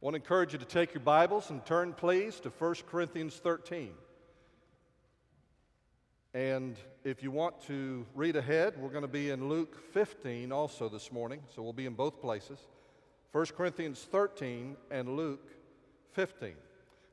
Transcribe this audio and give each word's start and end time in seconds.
I 0.00 0.04
want 0.04 0.14
to 0.14 0.22
encourage 0.22 0.52
you 0.52 0.60
to 0.60 0.64
take 0.64 0.94
your 0.94 1.00
Bibles 1.00 1.50
and 1.50 1.66
turn, 1.66 1.92
please, 1.92 2.38
to 2.40 2.50
1 2.50 2.74
Corinthians 2.88 3.34
13. 3.34 3.90
And 6.34 6.76
if 7.02 7.20
you 7.20 7.32
want 7.32 7.60
to 7.62 8.06
read 8.14 8.36
ahead, 8.36 8.74
we're 8.78 8.90
going 8.90 9.02
to 9.02 9.08
be 9.08 9.30
in 9.30 9.48
Luke 9.48 9.76
15 9.92 10.52
also 10.52 10.88
this 10.88 11.10
morning, 11.10 11.40
so 11.52 11.62
we'll 11.62 11.72
be 11.72 11.86
in 11.86 11.94
both 11.94 12.20
places 12.20 12.60
1 13.32 13.46
Corinthians 13.56 14.06
13 14.08 14.76
and 14.92 15.16
Luke 15.16 15.50
15. 16.12 16.54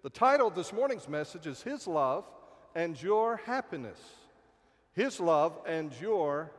The 0.04 0.09
title 0.11 0.45
of 0.45 0.54
this 0.54 0.71
morning's 0.71 1.09
message 1.09 1.47
is 1.47 1.63
His 1.63 1.88
Love 1.88 2.25
and 2.75 3.02
Your 3.02 3.38
Happiness. 3.47 3.97
His 4.93 5.20
Love 5.20 5.57
and 5.65 5.91
Your 5.99 6.52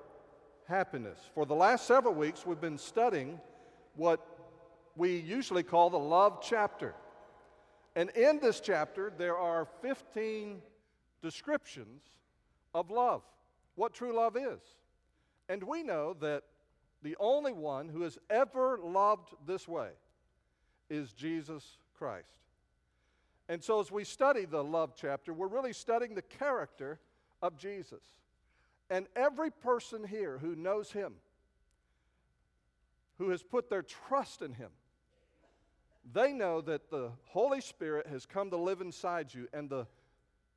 Happiness. 0.67 1.21
For 1.37 1.47
the 1.47 1.55
last 1.55 1.87
several 1.87 2.15
weeks, 2.15 2.45
we've 2.45 2.61
been 2.61 2.79
studying 2.79 3.41
what 3.95 4.36
we 4.97 5.19
usually 5.19 5.63
call 5.63 5.91
the 5.91 5.99
love 5.99 6.41
chapter. 6.43 6.95
And 7.95 8.11
in 8.11 8.41
this 8.41 8.61
chapter, 8.61 9.13
there 9.17 9.37
are 9.37 9.67
15 9.83 10.61
descriptions 11.23 12.03
of 12.75 12.91
love, 12.91 13.23
what 13.75 13.95
true 13.95 14.15
love 14.15 14.37
is. 14.37 14.61
And 15.49 15.63
we 15.63 15.83
know 15.83 16.15
that 16.21 16.43
the 17.03 17.17
only 17.21 17.53
one 17.53 17.89
who 17.89 18.03
has 18.03 18.19
ever 18.31 18.79
loved 18.83 19.35
this 19.47 19.69
way 19.69 19.91
is 20.91 21.13
Jesus 21.13 21.79
Christ. 21.97 22.29
And 23.49 23.63
so, 23.63 23.81
as 23.81 23.93
we 23.93 24.03
study 24.03 24.45
the 24.45 24.65
love 24.65 24.95
chapter, 24.97 25.33
we're 25.33 25.47
really 25.47 25.73
studying 25.73 26.15
the 26.15 26.23
character 26.23 26.99
of 27.43 27.57
Jesus. 27.57 28.03
And 28.91 29.07
every 29.15 29.51
person 29.51 30.05
here 30.05 30.39
who 30.39 30.57
knows 30.57 30.91
him, 30.91 31.15
who 33.19 33.31
has 33.31 33.43
put 33.43 33.71
their 33.71 33.83
trust 33.83 34.43
in 34.43 34.53
him, 34.53 34.71
they 36.13 36.33
know 36.33 36.61
that 36.63 36.91
the 36.91 37.11
Holy 37.25 37.61
Spirit 37.61 38.07
has 38.07 38.27
come 38.27 38.51
to 38.51 38.57
live 38.57 38.81
inside 38.81 39.33
you, 39.33 39.49
and 39.53 39.69
the, 39.69 39.87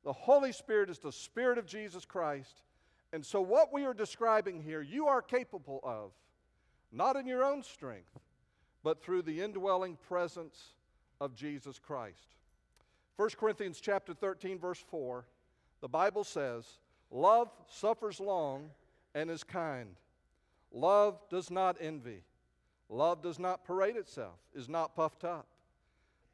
the 0.04 0.12
Holy 0.12 0.52
Spirit 0.52 0.90
is 0.90 0.98
the 0.98 1.12
Spirit 1.12 1.58
of 1.58 1.66
Jesus 1.66 2.04
Christ. 2.04 2.62
And 3.12 3.24
so, 3.24 3.40
what 3.40 3.72
we 3.72 3.84
are 3.84 3.94
describing 3.94 4.62
here, 4.62 4.82
you 4.82 5.08
are 5.08 5.20
capable 5.20 5.80
of, 5.82 6.12
not 6.92 7.16
in 7.16 7.26
your 7.26 7.44
own 7.44 7.62
strength, 7.62 8.18
but 8.84 9.02
through 9.02 9.22
the 9.22 9.40
indwelling 9.40 9.96
presence 10.08 10.74
of 11.20 11.34
Jesus 11.34 11.78
Christ. 11.78 12.36
1 13.16 13.30
Corinthians 13.38 13.80
chapter 13.80 14.14
13 14.14 14.58
verse 14.58 14.82
4, 14.90 15.26
the 15.82 15.88
Bible 15.88 16.24
says, 16.24 16.64
"Love 17.10 17.50
suffers 17.68 18.20
long 18.20 18.70
and 19.14 19.30
is 19.30 19.44
kind. 19.44 19.96
Love 20.72 21.20
does 21.28 21.50
not 21.50 21.76
envy. 21.80 22.22
Love 22.90 23.22
does 23.22 23.38
not 23.38 23.64
parade 23.64 23.96
itself, 23.96 24.34
is 24.52 24.68
not 24.68 24.96
puffed 24.96 25.24
up, 25.24 25.46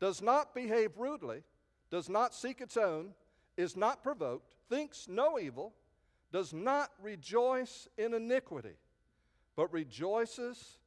does 0.01 0.23
not 0.23 0.55
behave 0.55 0.97
rudely, 0.97 1.43
does 1.91 2.09
not 2.09 2.35
seek 2.35 2.63
its 2.63 2.79
own, 2.79 3.11
is 3.59 3.77
not 3.77 4.03
provoked, 4.03 4.55
thinks 4.71 5.07
no 5.07 5.39
evil, 5.39 5.75
does 6.33 6.55
not 6.55 6.91
rejoice 7.01 7.89
in 7.99 8.15
iniquity, 8.15 8.77
but 9.55 9.71
rejoices 9.73 10.79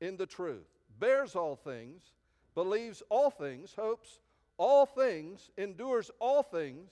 in 0.00 0.16
the 0.16 0.26
truth, 0.26 0.68
bears 1.00 1.34
all 1.34 1.56
things, 1.56 2.12
believes 2.54 3.02
all 3.08 3.30
things, 3.30 3.74
hopes 3.76 4.20
all 4.56 4.86
things, 4.86 5.50
endures 5.56 6.12
all 6.20 6.44
things, 6.44 6.90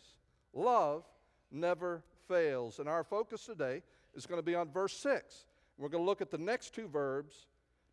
love 0.53 1.05
never 1.53 2.03
fails. 2.27 2.81
And 2.81 2.89
our 2.89 3.05
focus 3.05 3.45
today 3.45 3.83
is 4.15 4.27
going 4.27 4.39
to 4.39 4.45
be 4.45 4.55
on 4.55 4.71
verse 4.71 4.97
6. 4.97 5.47
We're 5.79 5.89
going 5.89 6.03
to 6.03 6.07
look 6.07 6.21
at 6.21 6.31
the 6.31 6.39
next 6.39 6.75
two 6.75 6.89
verbs 6.89 7.47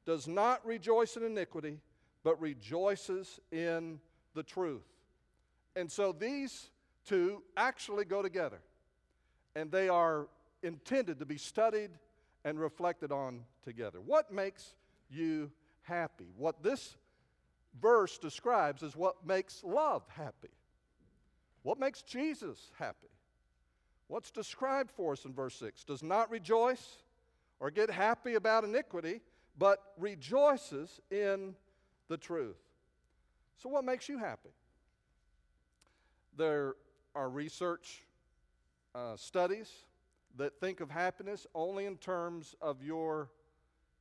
does 0.06 0.28
not 0.28 0.66
rejoice 0.66 1.16
in 1.16 1.24
iniquity, 1.24 1.80
but 2.24 2.40
rejoices 2.42 3.40
in 3.52 4.00
the 4.34 4.44
truth. 4.44 4.86
And 5.76 5.92
so 5.92 6.12
these 6.12 6.70
two 7.06 7.42
actually 7.58 8.06
go 8.06 8.22
together, 8.22 8.60
and 9.56 9.72
they 9.72 9.90
are 9.90 10.28
intended 10.62 11.20
to 11.20 11.26
be 11.26 11.38
studied 11.38 11.92
and 12.46 12.60
reflected 12.60 13.12
on 13.12 13.42
together. 13.64 14.00
What 14.02 14.32
makes 14.32 14.76
you 15.10 15.52
happy? 15.84 16.28
What 16.38 16.64
this 16.64 16.96
verse 17.82 18.18
describes 18.18 18.84
is 18.84 18.96
what 18.96 19.26
makes 19.26 19.64
love 19.64 20.04
happy. 20.10 20.50
What 21.64 21.80
makes 21.80 22.02
Jesus 22.02 22.72
happy? 22.78 23.08
What's 24.08 24.32
described 24.32 24.92
for 24.92 25.14
us 25.14 25.26
in 25.26 25.34
verse 25.34 25.56
6? 25.56 25.86
Does 25.86 26.04
not 26.04 26.30
rejoice 26.30 26.98
or 27.60 27.72
get 27.72 27.90
happy 27.90 28.36
about 28.36 28.64
iniquity, 28.64 29.22
but 29.58 29.80
rejoices 29.98 31.00
in 31.12 31.56
the 32.10 32.18
truth. 32.18 32.58
So, 33.58 33.70
what 33.70 33.86
makes 33.86 34.10
you 34.10 34.18
happy? 34.18 34.50
There 36.36 36.76
are 37.16 37.30
research 37.30 38.04
uh, 38.96 39.16
studies 39.16 39.70
that 40.38 40.60
think 40.60 40.82
of 40.82 40.90
happiness 40.90 41.46
only 41.54 41.86
in 41.86 41.98
terms 41.98 42.56
of 42.62 42.84
your 42.84 43.30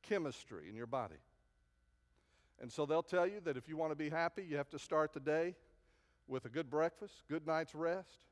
chemistry 0.01 0.67
in 0.69 0.75
your 0.75 0.87
body. 0.87 1.15
And 2.61 2.71
so 2.71 2.85
they'll 2.85 3.03
tell 3.03 3.27
you 3.27 3.39
that 3.43 3.57
if 3.57 3.67
you 3.67 3.77
want 3.77 3.91
to 3.91 3.95
be 3.95 4.09
happy, 4.09 4.43
you 4.43 4.57
have 4.57 4.69
to 4.69 4.79
start 4.79 5.13
the 5.13 5.19
day 5.19 5.55
with 6.27 6.45
a 6.45 6.49
good 6.49 6.69
breakfast, 6.69 7.23
good 7.29 7.45
night's 7.45 7.75
rest, 7.75 8.25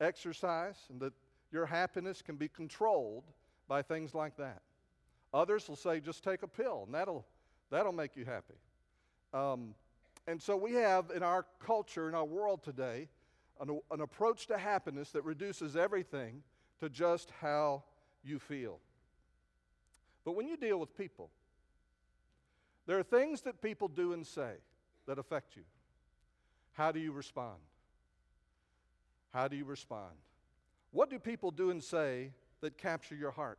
exercise, 0.00 0.76
and 0.90 1.00
that 1.00 1.12
your 1.50 1.66
happiness 1.66 2.20
can 2.20 2.36
be 2.36 2.48
controlled 2.48 3.24
by 3.66 3.82
things 3.82 4.14
like 4.14 4.36
that. 4.36 4.62
Others 5.32 5.68
will 5.68 5.76
say, 5.76 6.00
just 6.00 6.24
take 6.24 6.42
a 6.42 6.48
pill, 6.48 6.84
and 6.86 6.94
that'll, 6.94 7.26
that'll 7.70 7.92
make 7.92 8.16
you 8.16 8.24
happy. 8.24 8.54
Um, 9.34 9.74
and 10.26 10.40
so 10.40 10.56
we 10.56 10.72
have 10.74 11.10
in 11.14 11.22
our 11.22 11.46
culture, 11.64 12.08
in 12.08 12.14
our 12.14 12.24
world 12.24 12.62
today, 12.62 13.08
an, 13.60 13.80
an 13.90 14.00
approach 14.00 14.46
to 14.46 14.58
happiness 14.58 15.10
that 15.10 15.24
reduces 15.24 15.76
everything 15.76 16.42
to 16.80 16.88
just 16.88 17.32
how 17.40 17.84
you 18.22 18.38
feel. 18.38 18.78
But 20.24 20.32
when 20.32 20.48
you 20.48 20.56
deal 20.56 20.78
with 20.78 20.96
people, 20.96 21.30
there 22.86 22.98
are 22.98 23.02
things 23.02 23.42
that 23.42 23.60
people 23.60 23.88
do 23.88 24.12
and 24.12 24.26
say 24.26 24.54
that 25.06 25.18
affect 25.18 25.56
you. 25.56 25.62
How 26.72 26.92
do 26.92 27.00
you 27.00 27.12
respond? 27.12 27.58
How 29.32 29.48
do 29.48 29.56
you 29.56 29.64
respond? 29.64 30.14
What 30.90 31.10
do 31.10 31.18
people 31.18 31.50
do 31.50 31.70
and 31.70 31.82
say 31.82 32.32
that 32.60 32.78
capture 32.78 33.14
your 33.14 33.30
heart? 33.30 33.58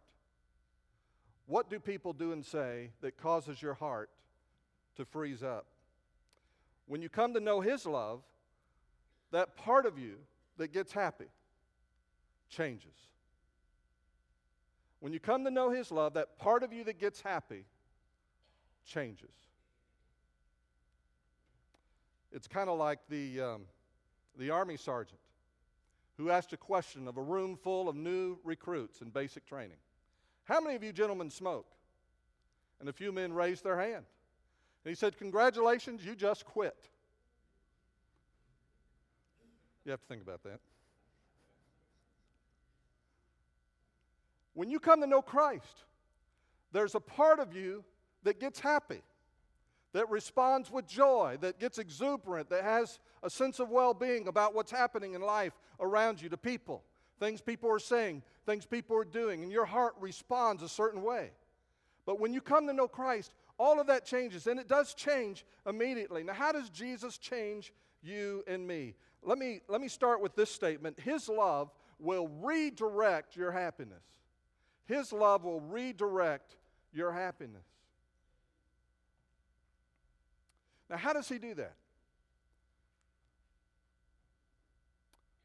What 1.49 1.67
do 1.67 1.79
people 1.79 2.13
do 2.13 2.31
and 2.31 2.45
say 2.45 2.91
that 3.01 3.17
causes 3.17 3.59
your 3.59 3.73
heart 3.73 4.11
to 4.97 5.03
freeze 5.03 5.41
up? 5.41 5.65
When 6.85 7.01
you 7.01 7.09
come 7.09 7.33
to 7.33 7.39
know 7.39 7.59
His 7.59 7.87
love, 7.87 8.21
that 9.31 9.57
part 9.57 9.87
of 9.87 9.97
you 9.97 10.17
that 10.57 10.71
gets 10.71 10.93
happy 10.93 11.25
changes. 12.51 12.93
When 14.99 15.11
you 15.11 15.19
come 15.19 15.43
to 15.43 15.49
know 15.49 15.71
His 15.71 15.89
love, 15.89 16.13
that 16.13 16.37
part 16.37 16.61
of 16.61 16.71
you 16.71 16.83
that 16.83 16.99
gets 16.99 17.19
happy 17.19 17.65
changes. 18.85 19.33
It's 22.31 22.47
kind 22.47 22.69
of 22.69 22.77
like 22.77 22.99
the, 23.09 23.41
um, 23.41 23.61
the 24.37 24.51
Army 24.51 24.77
sergeant 24.77 25.19
who 26.15 26.29
asked 26.29 26.53
a 26.53 26.57
question 26.57 27.07
of 27.07 27.17
a 27.17 27.23
room 27.23 27.57
full 27.57 27.89
of 27.89 27.95
new 27.95 28.37
recruits 28.43 29.01
in 29.01 29.09
basic 29.09 29.47
training. 29.47 29.77
How 30.49 30.59
many 30.59 30.75
of 30.75 30.83
you 30.83 30.91
gentlemen 30.91 31.29
smoke? 31.29 31.67
And 32.79 32.89
a 32.89 32.93
few 32.93 33.11
men 33.11 33.33
raised 33.33 33.63
their 33.63 33.79
hand. 33.79 34.03
And 34.83 34.89
he 34.89 34.95
said, 34.95 35.15
Congratulations, 35.17 36.03
you 36.03 36.15
just 36.15 36.43
quit. 36.43 36.89
You 39.85 39.91
have 39.91 40.01
to 40.01 40.07
think 40.07 40.23
about 40.23 40.41
that. 40.43 40.59
When 44.55 44.71
you 44.71 44.79
come 44.79 45.01
to 45.01 45.07
know 45.07 45.21
Christ, 45.21 45.83
there's 46.71 46.95
a 46.95 46.99
part 46.99 47.39
of 47.39 47.53
you 47.53 47.83
that 48.23 48.39
gets 48.39 48.59
happy, 48.59 49.03
that 49.93 50.09
responds 50.09 50.71
with 50.71 50.87
joy, 50.87 51.37
that 51.41 51.59
gets 51.59 51.77
exuberant, 51.77 52.49
that 52.49 52.63
has 52.63 52.99
a 53.21 53.29
sense 53.29 53.59
of 53.59 53.69
well 53.69 53.93
being 53.93 54.27
about 54.27 54.55
what's 54.55 54.71
happening 54.71 55.13
in 55.13 55.21
life 55.21 55.53
around 55.79 56.21
you 56.21 56.29
to 56.29 56.37
people 56.37 56.83
things 57.19 57.41
people 57.41 57.69
are 57.69 57.79
saying, 57.79 58.23
things 58.45 58.65
people 58.65 58.97
are 58.97 59.05
doing, 59.05 59.43
and 59.43 59.51
your 59.51 59.65
heart 59.65 59.95
responds 59.99 60.63
a 60.63 60.69
certain 60.69 61.03
way. 61.03 61.31
But 62.05 62.19
when 62.19 62.33
you 62.33 62.41
come 62.41 62.65
to 62.67 62.73
know 62.73 62.87
Christ, 62.87 63.31
all 63.59 63.79
of 63.79 63.87
that 63.87 64.05
changes, 64.05 64.47
and 64.47 64.59
it 64.59 64.67
does 64.67 64.93
change 64.93 65.45
immediately. 65.67 66.23
Now, 66.23 66.33
how 66.33 66.51
does 66.51 66.69
Jesus 66.69 67.17
change 67.17 67.73
you 68.01 68.43
and 68.47 68.65
me? 68.65 68.95
Let 69.21 69.37
me, 69.37 69.59
let 69.67 69.81
me 69.81 69.89
start 69.89 70.21
with 70.21 70.35
this 70.35 70.49
statement 70.49 70.99
His 70.99 71.27
love 71.27 71.69
will 71.99 72.29
redirect 72.41 73.35
your 73.35 73.51
happiness. 73.51 74.03
His 74.85 75.11
love 75.11 75.43
will 75.43 75.59
redirect 75.59 76.55
your 76.93 77.11
happiness. 77.11 77.65
Now, 80.89 80.97
how 80.97 81.13
does 81.13 81.27
He 81.27 81.37
do 81.37 81.53
that? 81.55 81.75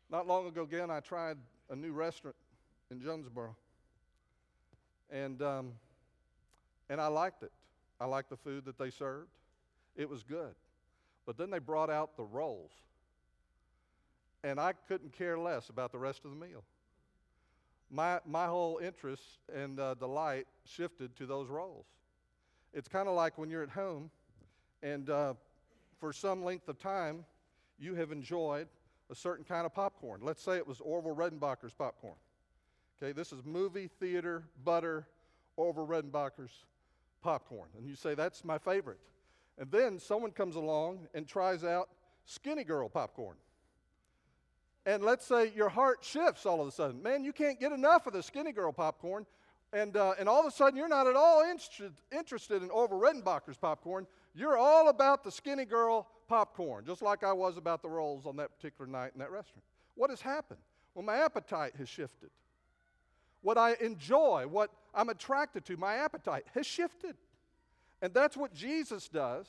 Not 0.09 0.29
long 0.29 0.47
ago, 0.47 0.63
again, 0.63 0.91
I 0.91 1.01
tried 1.01 1.37
a 1.71 1.77
new 1.77 1.93
restaurant 1.93 2.37
in 2.91 3.01
Jonesboro. 3.01 3.57
And, 5.11 5.41
um, 5.43 5.73
and 6.89 7.01
I 7.01 7.07
liked 7.07 7.43
it. 7.43 7.53
I 8.01 8.07
liked 8.07 8.31
the 8.31 8.37
food 8.37 8.65
that 8.67 8.79
they 8.79 8.91
served. 8.91 9.31
It 9.97 10.09
was 10.09 10.23
good. 10.23 10.55
But 11.27 11.39
then 11.39 11.51
they 11.51 11.59
brought 11.59 11.91
out 11.91 12.17
the 12.17 12.25
rolls. 12.25 12.73
And 14.43 14.61
I 14.61 14.75
couldn't 14.89 15.17
care 15.17 15.39
less 15.39 15.69
about 15.69 15.93
the 15.93 15.99
rest 15.99 16.25
of 16.25 16.31
the 16.31 16.37
meal. 16.37 16.65
My, 17.91 18.21
my 18.27 18.47
whole 18.47 18.79
interest 18.79 19.23
and 19.55 19.79
uh, 19.79 19.95
delight 19.95 20.47
shifted 20.67 21.17
to 21.17 21.27
those 21.27 21.49
rolls. 21.49 21.87
It's 22.73 22.89
kind 22.89 23.09
of 23.09 23.15
like 23.15 23.39
when 23.39 23.51
you're 23.51 23.63
at 23.63 23.71
home 23.71 24.11
and 24.83 25.09
uh, 25.09 25.35
for 26.01 26.13
some 26.13 26.45
length 26.45 26.69
of 26.69 26.79
time 26.79 27.25
you 27.79 27.95
have 27.95 28.11
enjoyed 28.11 28.67
a 29.15 29.17
certain 29.17 29.45
kind 29.45 29.65
of 29.65 29.73
popcorn. 29.73 30.21
Let's 30.25 30.43
say 30.43 30.57
it 30.57 30.67
was 30.67 30.81
Orville 30.81 31.15
Redenbacher's 31.15 31.73
popcorn. 31.73 32.17
Okay, 33.01 33.13
this 33.13 33.33
is 33.33 33.45
movie 33.45 33.89
theater 34.01 34.43
butter 34.65 35.07
Orville 35.57 35.87
Redenbacher's 35.87 36.65
popcorn. 37.23 37.69
And 37.79 37.87
you 37.87 37.95
say, 37.95 38.17
that's 38.17 38.45
my 38.45 38.59
favorite. 38.59 38.99
And 39.57 39.71
then 39.71 40.01
someone 40.01 40.33
comes 40.33 40.57
along 40.57 41.07
and 41.15 41.29
tries 41.29 41.63
out 41.63 41.91
Skinny 42.25 42.65
Girl 42.65 42.89
popcorn. 42.89 43.37
And 44.85 45.05
let's 45.05 45.25
say 45.25 45.53
your 45.55 45.69
heart 45.69 45.99
shifts 46.03 46.45
all 46.45 46.61
of 46.61 46.67
a 46.67 46.73
sudden. 46.73 47.01
Man, 47.01 47.23
you 47.23 47.33
can't 47.33 47.61
get 47.61 47.71
enough 47.71 48.09
of 48.09 48.15
the 48.15 48.23
Skinny 48.23 48.51
Girl 48.51 48.73
popcorn. 48.73 49.27
And, 49.73 49.97
uh, 49.97 50.15
and 50.19 50.29
all 50.29 50.41
of 50.41 50.47
a 50.47 50.51
sudden, 50.51 50.77
you're 50.77 50.89
not 50.89 51.07
at 51.07 51.15
all 51.15 51.43
interested, 51.43 51.93
interested 52.11 52.65
in 52.65 52.71
Orville 52.71 52.99
Redenbacher's 52.99 53.59
popcorn. 53.59 54.09
You're 54.35 54.57
all 54.57 54.89
about 54.89 55.23
the 55.23 55.31
Skinny 55.31 55.65
Girl 55.65 56.09
popcorn, 56.29 56.85
just 56.85 57.03
like 57.03 57.23
I 57.23 57.33
was 57.33 57.57
about 57.57 57.83
the 57.83 57.89
rolls 57.89 58.27
on 58.27 58.37
that 58.37 58.57
particular 58.57 58.91
night 58.91 59.13
in 59.15 59.21
that 59.21 59.31
restaurant. 59.31 59.63
What 59.95 60.11
has 60.11 60.21
happened? 60.21 60.61
Well, 60.95 61.05
my 61.05 61.17
appetite 61.17 61.75
has 61.79 61.89
shifted. 61.89 62.31
What 63.43 63.59
I 63.59 63.77
enjoy, 63.81 64.47
what 64.49 64.71
I'm 64.95 65.09
attracted 65.09 65.65
to, 65.67 65.77
my 65.77 65.97
appetite 65.97 66.47
has 66.55 66.67
shifted. 66.67 67.17
And 68.03 68.13
that's 68.13 68.37
what 68.37 68.55
Jesus 68.55 69.09
does 69.09 69.47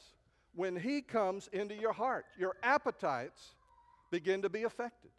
when 0.53 0.75
He 0.75 1.01
comes 1.01 1.49
into 1.51 1.75
your 1.75 1.93
heart. 1.93 2.25
Your 2.37 2.55
appetites 2.61 3.55
begin 4.11 4.41
to 4.43 4.49
be 4.49 4.63
affected, 4.63 5.11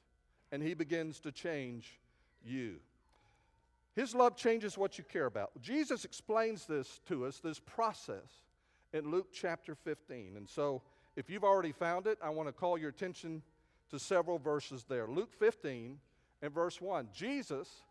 and 0.53 0.63
He 0.63 0.75
begins 0.75 1.21
to 1.21 1.33
change 1.33 1.99
you. 2.45 2.77
His 3.95 4.15
love 4.15 4.37
changes 4.37 4.77
what 4.77 4.99
you 4.99 5.05
care 5.05 5.27
about. 5.27 5.51
Jesus 5.61 6.05
explains 6.05 6.67
this 6.67 7.01
to 7.09 7.25
us, 7.25 7.39
this 7.39 7.59
process, 7.59 8.45
in 8.93 9.11
Luke 9.11 9.29
chapter 9.33 9.75
15. 9.75 10.35
And 10.37 10.49
so, 10.49 10.83
if 11.17 11.31
you've 11.31 11.45
already 11.45 11.73
found 11.73 12.07
it, 12.07 12.19
I 12.23 12.31
want 12.31 12.49
to 12.49 12.53
call 12.53 12.77
your 12.77 12.91
attention 12.91 13.43
to 13.91 13.99
several 13.99 14.39
verses 14.39 14.85
there. 14.89 15.07
Luke 15.07 15.33
15 15.39 15.99
and 16.43 16.53
verse 16.53 16.81
1. 16.81 17.09
Jesus 17.15 17.83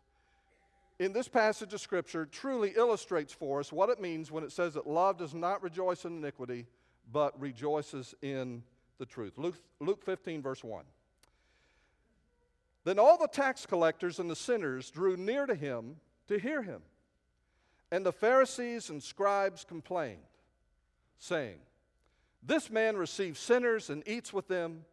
in 0.98 1.12
this 1.12 1.28
passage 1.28 1.74
of 1.74 1.80
Scripture 1.80 2.24
truly 2.24 2.72
illustrates 2.76 3.32
for 3.32 3.60
us 3.60 3.72
what 3.72 3.90
it 3.90 4.00
means 4.00 4.30
when 4.30 4.44
it 4.44 4.52
says 4.52 4.74
that 4.74 4.86
love 4.86 5.18
does 5.18 5.34
not 5.34 5.62
rejoice 5.62 6.04
in 6.04 6.16
iniquity, 6.16 6.66
but 7.12 7.38
rejoices 7.40 8.14
in 8.22 8.62
the 8.98 9.04
truth. 9.04 9.34
Luke, 9.36 9.56
Luke 9.78 10.02
15, 10.02 10.40
verse 10.40 10.64
1. 10.64 10.84
Then 12.84 12.98
all 12.98 13.18
the 13.18 13.28
tax 13.28 13.66
collectors 13.66 14.18
and 14.18 14.30
the 14.30 14.36
sinners 14.36 14.90
drew 14.90 15.16
near 15.16 15.44
to 15.44 15.54
him 15.54 15.96
to 16.28 16.38
hear 16.38 16.62
him. 16.62 16.80
And 17.90 18.06
the 18.06 18.12
Pharisees 18.12 18.90
and 18.90 19.02
scribes 19.02 19.64
complained, 19.64 20.22
saying, 21.18 21.58
This 22.42 22.70
man 22.70 22.96
receives 22.96 23.40
sinners 23.40 23.90
and 23.90 24.02
eats 24.06 24.32
with 24.32 24.48
them. 24.48 24.84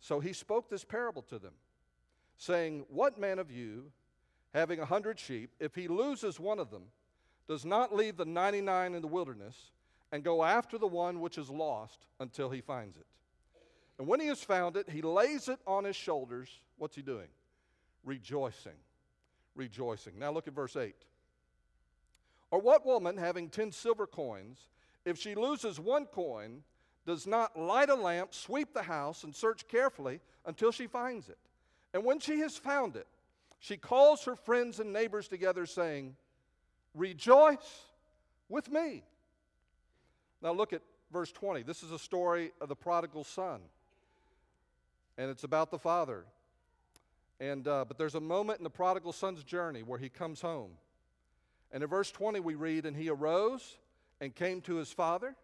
So 0.00 0.18
he 0.20 0.32
spoke 0.32 0.68
this 0.68 0.84
parable 0.84 1.22
to 1.22 1.38
them, 1.38 1.52
saying, 2.36 2.84
What 2.88 3.18
man 3.18 3.38
of 3.38 3.50
you, 3.50 3.92
having 4.52 4.80
a 4.80 4.86
hundred 4.86 5.18
sheep, 5.18 5.50
if 5.60 5.74
he 5.74 5.88
loses 5.88 6.40
one 6.40 6.58
of 6.58 6.70
them, 6.70 6.84
does 7.48 7.64
not 7.64 7.94
leave 7.94 8.16
the 8.16 8.24
99 8.24 8.94
in 8.94 9.02
the 9.02 9.08
wilderness 9.08 9.70
and 10.10 10.22
go 10.22 10.44
after 10.44 10.78
the 10.78 10.86
one 10.86 11.20
which 11.20 11.38
is 11.38 11.48
lost 11.50 12.06
until 12.20 12.50
he 12.50 12.60
finds 12.60 12.96
it. 12.96 13.06
And 13.98 14.06
when 14.06 14.20
he 14.20 14.26
has 14.26 14.42
found 14.42 14.76
it, 14.76 14.88
he 14.88 15.02
lays 15.02 15.48
it 15.48 15.60
on 15.66 15.84
his 15.84 15.96
shoulders. 15.96 16.48
What's 16.78 16.96
he 16.96 17.02
doing? 17.02 17.28
Rejoicing. 18.04 18.72
Rejoicing. 19.54 20.18
Now 20.18 20.32
look 20.32 20.48
at 20.48 20.54
verse 20.54 20.76
8. 20.76 20.94
Or 22.50 22.58
what 22.60 22.84
woman, 22.84 23.16
having 23.16 23.48
10 23.48 23.72
silver 23.72 24.06
coins, 24.06 24.68
if 25.04 25.18
she 25.18 25.34
loses 25.34 25.80
one 25.80 26.06
coin, 26.06 26.62
does 27.06 27.26
not 27.26 27.58
light 27.58 27.90
a 27.90 27.94
lamp, 27.94 28.34
sweep 28.34 28.72
the 28.72 28.82
house, 28.82 29.24
and 29.24 29.34
search 29.34 29.66
carefully 29.68 30.20
until 30.46 30.70
she 30.70 30.86
finds 30.86 31.28
it? 31.28 31.38
And 31.92 32.04
when 32.04 32.20
she 32.20 32.38
has 32.40 32.56
found 32.56 32.96
it, 32.96 33.06
she 33.58 33.76
calls 33.76 34.24
her 34.24 34.36
friends 34.36 34.80
and 34.80 34.92
neighbors 34.92 35.28
together, 35.28 35.66
saying, 35.66 36.16
Rejoice 36.94 37.86
with 38.48 38.70
me. 38.70 39.02
Now 40.42 40.52
look 40.52 40.72
at 40.72 40.82
verse 41.12 41.32
20. 41.32 41.62
This 41.62 41.82
is 41.82 41.92
a 41.92 41.98
story 41.98 42.52
of 42.60 42.68
the 42.68 42.76
prodigal 42.76 43.24
son, 43.24 43.60
and 45.16 45.30
it's 45.30 45.44
about 45.44 45.70
the 45.70 45.78
father. 45.78 46.24
And, 47.40 47.66
uh, 47.66 47.84
but 47.86 47.98
there's 47.98 48.14
a 48.14 48.20
moment 48.20 48.60
in 48.60 48.64
the 48.64 48.70
prodigal 48.70 49.12
son's 49.12 49.42
journey 49.42 49.82
where 49.82 49.98
he 49.98 50.08
comes 50.08 50.40
home. 50.40 50.70
And 51.72 51.82
in 51.82 51.88
verse 51.88 52.10
20, 52.12 52.38
we 52.40 52.54
read, 52.54 52.86
And 52.86 52.96
he 52.96 53.08
arose 53.08 53.78
and 54.22 54.32
came 54.32 54.60
to 54.62 54.76
his 54.76 54.92
father. 54.92 55.34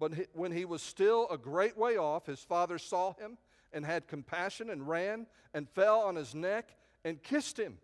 But 0.00 0.12
when 0.32 0.50
he 0.50 0.64
was 0.64 0.80
still 0.80 1.28
a 1.30 1.36
great 1.36 1.76
way 1.76 1.98
off, 1.98 2.24
his 2.24 2.40
father 2.40 2.78
saw 2.78 3.12
him 3.14 3.36
and 3.70 3.84
had 3.84 4.08
compassion 4.08 4.70
and 4.70 4.88
ran 4.88 5.26
and 5.52 5.68
fell 5.68 6.00
on 6.00 6.16
his 6.16 6.34
neck 6.34 6.74
and 7.04 7.22
kissed 7.22 7.58
him. 7.58 7.76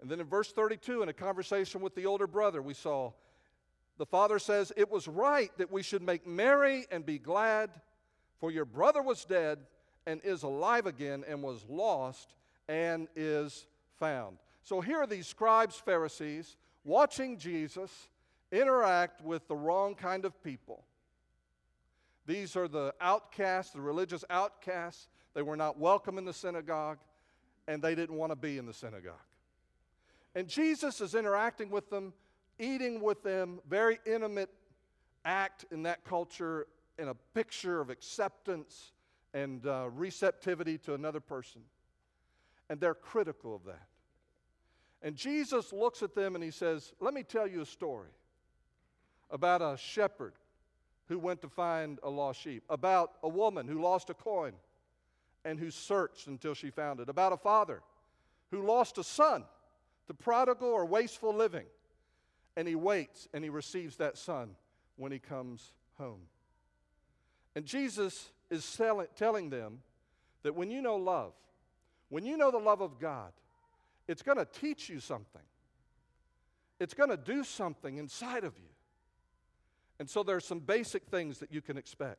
And 0.00 0.08
then 0.08 0.20
in 0.20 0.26
verse 0.26 0.52
32, 0.52 1.02
in 1.02 1.08
a 1.08 1.12
conversation 1.12 1.80
with 1.80 1.96
the 1.96 2.06
older 2.06 2.28
brother, 2.28 2.62
we 2.62 2.72
saw 2.72 3.12
the 3.98 4.06
father 4.06 4.38
says, 4.38 4.72
It 4.76 4.90
was 4.90 5.08
right 5.08 5.50
that 5.58 5.72
we 5.72 5.82
should 5.82 6.02
make 6.02 6.26
merry 6.26 6.86
and 6.90 7.04
be 7.04 7.18
glad, 7.18 7.70
for 8.38 8.50
your 8.50 8.64
brother 8.64 9.02
was 9.02 9.24
dead 9.24 9.58
and 10.06 10.20
is 10.22 10.42
alive 10.44 10.86
again, 10.86 11.24
and 11.26 11.42
was 11.42 11.64
lost 11.68 12.34
and 12.68 13.08
is 13.16 13.66
found. 13.98 14.36
So 14.62 14.80
here 14.80 14.98
are 14.98 15.06
these 15.06 15.26
scribes, 15.26 15.76
Pharisees, 15.76 16.56
watching 16.84 17.38
Jesus 17.38 18.08
interact 18.54 19.20
with 19.22 19.46
the 19.48 19.56
wrong 19.56 19.94
kind 19.94 20.24
of 20.24 20.42
people. 20.42 20.84
These 22.26 22.56
are 22.56 22.68
the 22.68 22.94
outcasts, 23.00 23.72
the 23.72 23.80
religious 23.80 24.24
outcasts. 24.30 25.08
They 25.34 25.42
were 25.42 25.56
not 25.56 25.78
welcome 25.78 26.16
in 26.16 26.24
the 26.24 26.32
synagogue 26.32 26.98
and 27.66 27.82
they 27.82 27.94
didn't 27.94 28.16
want 28.16 28.30
to 28.30 28.36
be 28.36 28.58
in 28.58 28.66
the 28.66 28.72
synagogue. 28.72 29.14
And 30.34 30.48
Jesus 30.48 31.00
is 31.00 31.14
interacting 31.14 31.70
with 31.70 31.90
them, 31.90 32.12
eating 32.58 33.00
with 33.00 33.22
them, 33.22 33.60
very 33.68 33.98
intimate 34.06 34.50
act 35.24 35.64
in 35.70 35.82
that 35.84 36.04
culture, 36.04 36.66
in 36.98 37.08
a 37.08 37.14
picture 37.34 37.80
of 37.80 37.90
acceptance 37.90 38.92
and 39.32 39.66
uh, 39.66 39.88
receptivity 39.92 40.78
to 40.78 40.94
another 40.94 41.20
person. 41.20 41.62
And 42.68 42.80
they're 42.80 42.94
critical 42.94 43.54
of 43.54 43.64
that. 43.64 43.86
And 45.02 45.16
Jesus 45.16 45.72
looks 45.72 46.02
at 46.02 46.14
them 46.14 46.34
and 46.34 46.42
he 46.42 46.50
says, 46.50 46.94
Let 47.00 47.12
me 47.12 47.22
tell 47.22 47.46
you 47.46 47.60
a 47.60 47.66
story 47.66 48.08
about 49.34 49.60
a 49.60 49.76
shepherd 49.76 50.32
who 51.08 51.18
went 51.18 51.42
to 51.42 51.48
find 51.48 51.98
a 52.02 52.08
lost 52.08 52.40
sheep, 52.40 52.62
about 52.70 53.12
a 53.22 53.28
woman 53.28 53.66
who 53.68 53.82
lost 53.82 54.08
a 54.08 54.14
coin 54.14 54.52
and 55.44 55.58
who 55.58 55.70
searched 55.70 56.28
until 56.28 56.54
she 56.54 56.70
found 56.70 57.00
it, 57.00 57.08
about 57.08 57.32
a 57.32 57.36
father 57.36 57.82
who 58.52 58.64
lost 58.64 58.96
a 58.96 59.04
son 59.04 59.44
to 60.06 60.14
prodigal 60.14 60.68
or 60.68 60.86
wasteful 60.86 61.34
living, 61.34 61.66
and 62.56 62.68
he 62.68 62.76
waits 62.76 63.28
and 63.34 63.42
he 63.42 63.50
receives 63.50 63.96
that 63.96 64.16
son 64.16 64.50
when 64.96 65.10
he 65.10 65.18
comes 65.18 65.72
home. 65.98 66.20
And 67.56 67.66
Jesus 67.66 68.30
is 68.50 68.80
telling 69.16 69.50
them 69.50 69.80
that 70.44 70.54
when 70.54 70.70
you 70.70 70.80
know 70.80 70.96
love, 70.96 71.32
when 72.08 72.24
you 72.24 72.36
know 72.36 72.52
the 72.52 72.58
love 72.58 72.80
of 72.80 73.00
God, 73.00 73.32
it's 74.06 74.22
going 74.22 74.38
to 74.38 74.44
teach 74.44 74.88
you 74.88 75.00
something. 75.00 75.42
It's 76.78 76.94
going 76.94 77.10
to 77.10 77.16
do 77.16 77.42
something 77.42 77.96
inside 77.96 78.44
of 78.44 78.54
you. 78.56 78.68
And 79.98 80.08
so 80.08 80.22
there's 80.22 80.44
some 80.44 80.58
basic 80.58 81.04
things 81.06 81.38
that 81.38 81.52
you 81.52 81.60
can 81.60 81.76
expect. 81.76 82.18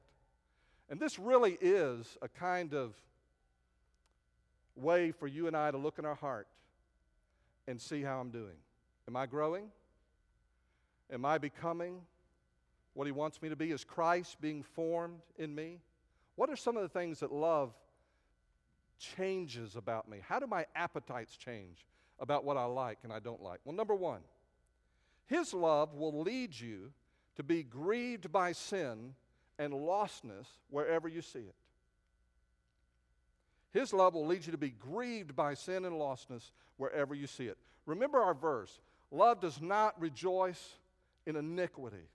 And 0.89 1.00
this 1.00 1.20
really 1.20 1.58
is 1.60 2.17
a 2.22 2.27
kind 2.27 2.74
of 2.74 2.96
way 4.75 5.12
for 5.12 5.27
you 5.27 5.48
and 5.48 5.55
I 5.55 5.72
to 5.72 5.77
look 5.77 6.00
in 6.00 6.05
our 6.05 6.15
heart 6.15 6.48
and 7.67 7.82
see 7.82 8.01
how 8.01 8.20
I'm 8.20 8.29
doing. 8.29 8.55
Am 9.08 9.15
I 9.15 9.25
growing? 9.25 9.65
Am 11.12 11.25
I 11.25 11.38
becoming 11.38 12.01
what 12.94 13.05
He 13.05 13.12
wants 13.12 13.41
me 13.41 13.50
to 13.50 13.55
be? 13.55 13.72
Is 13.72 13.84
Christ 13.84 14.39
being 14.41 14.63
formed 14.63 15.22
in 15.38 15.53
me? 15.53 15.79
What 16.36 16.50
are 16.50 16.55
some 16.55 16.75
of 16.75 16.84
the 16.84 16.89
things 16.89 17.20
that 17.20 17.32
love 17.32 17.74
changes 19.00 19.75
about 19.75 20.10
me? 20.10 20.20
How 20.27 20.39
do 20.39 20.48
my 20.48 20.65
appetites 20.75 21.36
change 21.38 21.86
about 22.20 22.44
what 22.44 22.58
I 22.58 22.65
like 22.65 23.00
and 23.03 23.12
I 23.12 23.20
don't 23.20 23.41
like? 23.41 23.60
Well, 23.65 23.75
number 23.75 23.96
one, 23.96 24.22
His 25.27 25.53
love 25.53 25.94
will 25.94 26.22
lead 26.22 26.58
you 26.58 26.91
to 27.36 27.44
be 27.44 27.63
grieved 27.63 28.32
by 28.32 28.51
sin 28.51 29.13
and 29.60 29.74
lostness 29.74 30.48
wherever 30.70 31.08
you 31.08 31.22
see 31.22 31.39
it. 31.39 31.56
His 33.72 33.94
love 33.94 34.13
will 34.13 34.25
lead 34.25 34.46
you 34.46 34.51
to 34.51 34.58
be 34.58 34.70
grieved 34.70 35.36
by 35.36 35.54
sin 35.54 35.86
and 35.86 35.96
lostness 35.96 36.51
wherever 36.77 37.13
you 37.13 37.27
see 37.27 37.48
it. 37.48 37.58
Remember 37.86 38.20
our 38.20 38.34
verse 38.34 38.80
love 39.12 39.39
does 39.42 39.62
not 39.62 40.00
rejoice 40.00 40.75
in 41.25 41.36
iniquity, 41.36 42.08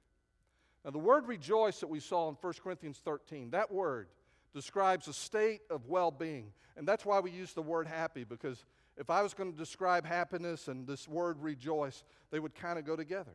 Now, 0.84 0.92
the 0.92 0.98
word 0.98 1.26
rejoice 1.26 1.80
that 1.80 1.88
we 1.88 2.00
saw 2.00 2.28
in 2.28 2.36
1 2.40 2.52
Corinthians 2.62 3.00
13, 3.04 3.50
that 3.50 3.70
word 3.70 4.08
describes 4.54 5.08
a 5.08 5.12
state 5.12 5.62
of 5.68 5.86
well 5.86 6.10
being. 6.10 6.52
And 6.76 6.86
that's 6.86 7.04
why 7.04 7.20
we 7.20 7.30
use 7.30 7.52
the 7.52 7.62
word 7.62 7.86
happy, 7.86 8.24
because 8.24 8.64
if 8.96 9.10
I 9.10 9.22
was 9.22 9.34
going 9.34 9.52
to 9.52 9.58
describe 9.58 10.06
happiness 10.06 10.68
and 10.68 10.86
this 10.86 11.08
word 11.08 11.42
rejoice, 11.42 12.04
they 12.30 12.38
would 12.38 12.54
kind 12.54 12.78
of 12.78 12.86
go 12.86 12.96
together. 12.96 13.32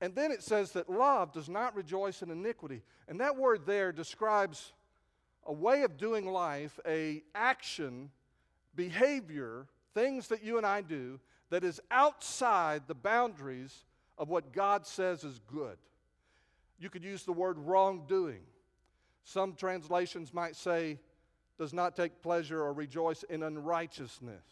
And 0.00 0.14
then 0.14 0.30
it 0.30 0.42
says 0.42 0.72
that 0.72 0.90
love 0.90 1.32
does 1.32 1.48
not 1.48 1.74
rejoice 1.74 2.22
in 2.22 2.30
iniquity. 2.30 2.82
And 3.08 3.20
that 3.20 3.36
word 3.36 3.62
there 3.64 3.92
describes 3.92 4.72
a 5.46 5.52
way 5.52 5.82
of 5.82 5.96
doing 5.96 6.26
life, 6.26 6.78
a 6.86 7.22
action, 7.34 8.10
behavior, 8.74 9.66
things 9.94 10.28
that 10.28 10.42
you 10.42 10.58
and 10.58 10.66
I 10.66 10.82
do 10.82 11.18
that 11.50 11.64
is 11.64 11.80
outside 11.90 12.82
the 12.86 12.94
boundaries 12.94 13.84
of 14.18 14.28
what 14.28 14.52
God 14.52 14.86
says 14.86 15.24
is 15.24 15.40
good. 15.46 15.78
You 16.78 16.90
could 16.90 17.04
use 17.04 17.22
the 17.24 17.32
word 17.32 17.58
wrongdoing. 17.58 18.42
Some 19.24 19.54
translations 19.54 20.34
might 20.34 20.56
say, 20.56 20.98
does 21.58 21.72
not 21.72 21.96
take 21.96 22.20
pleasure 22.20 22.62
or 22.62 22.72
rejoice 22.72 23.22
in 23.24 23.42
unrighteousness. 23.42 24.44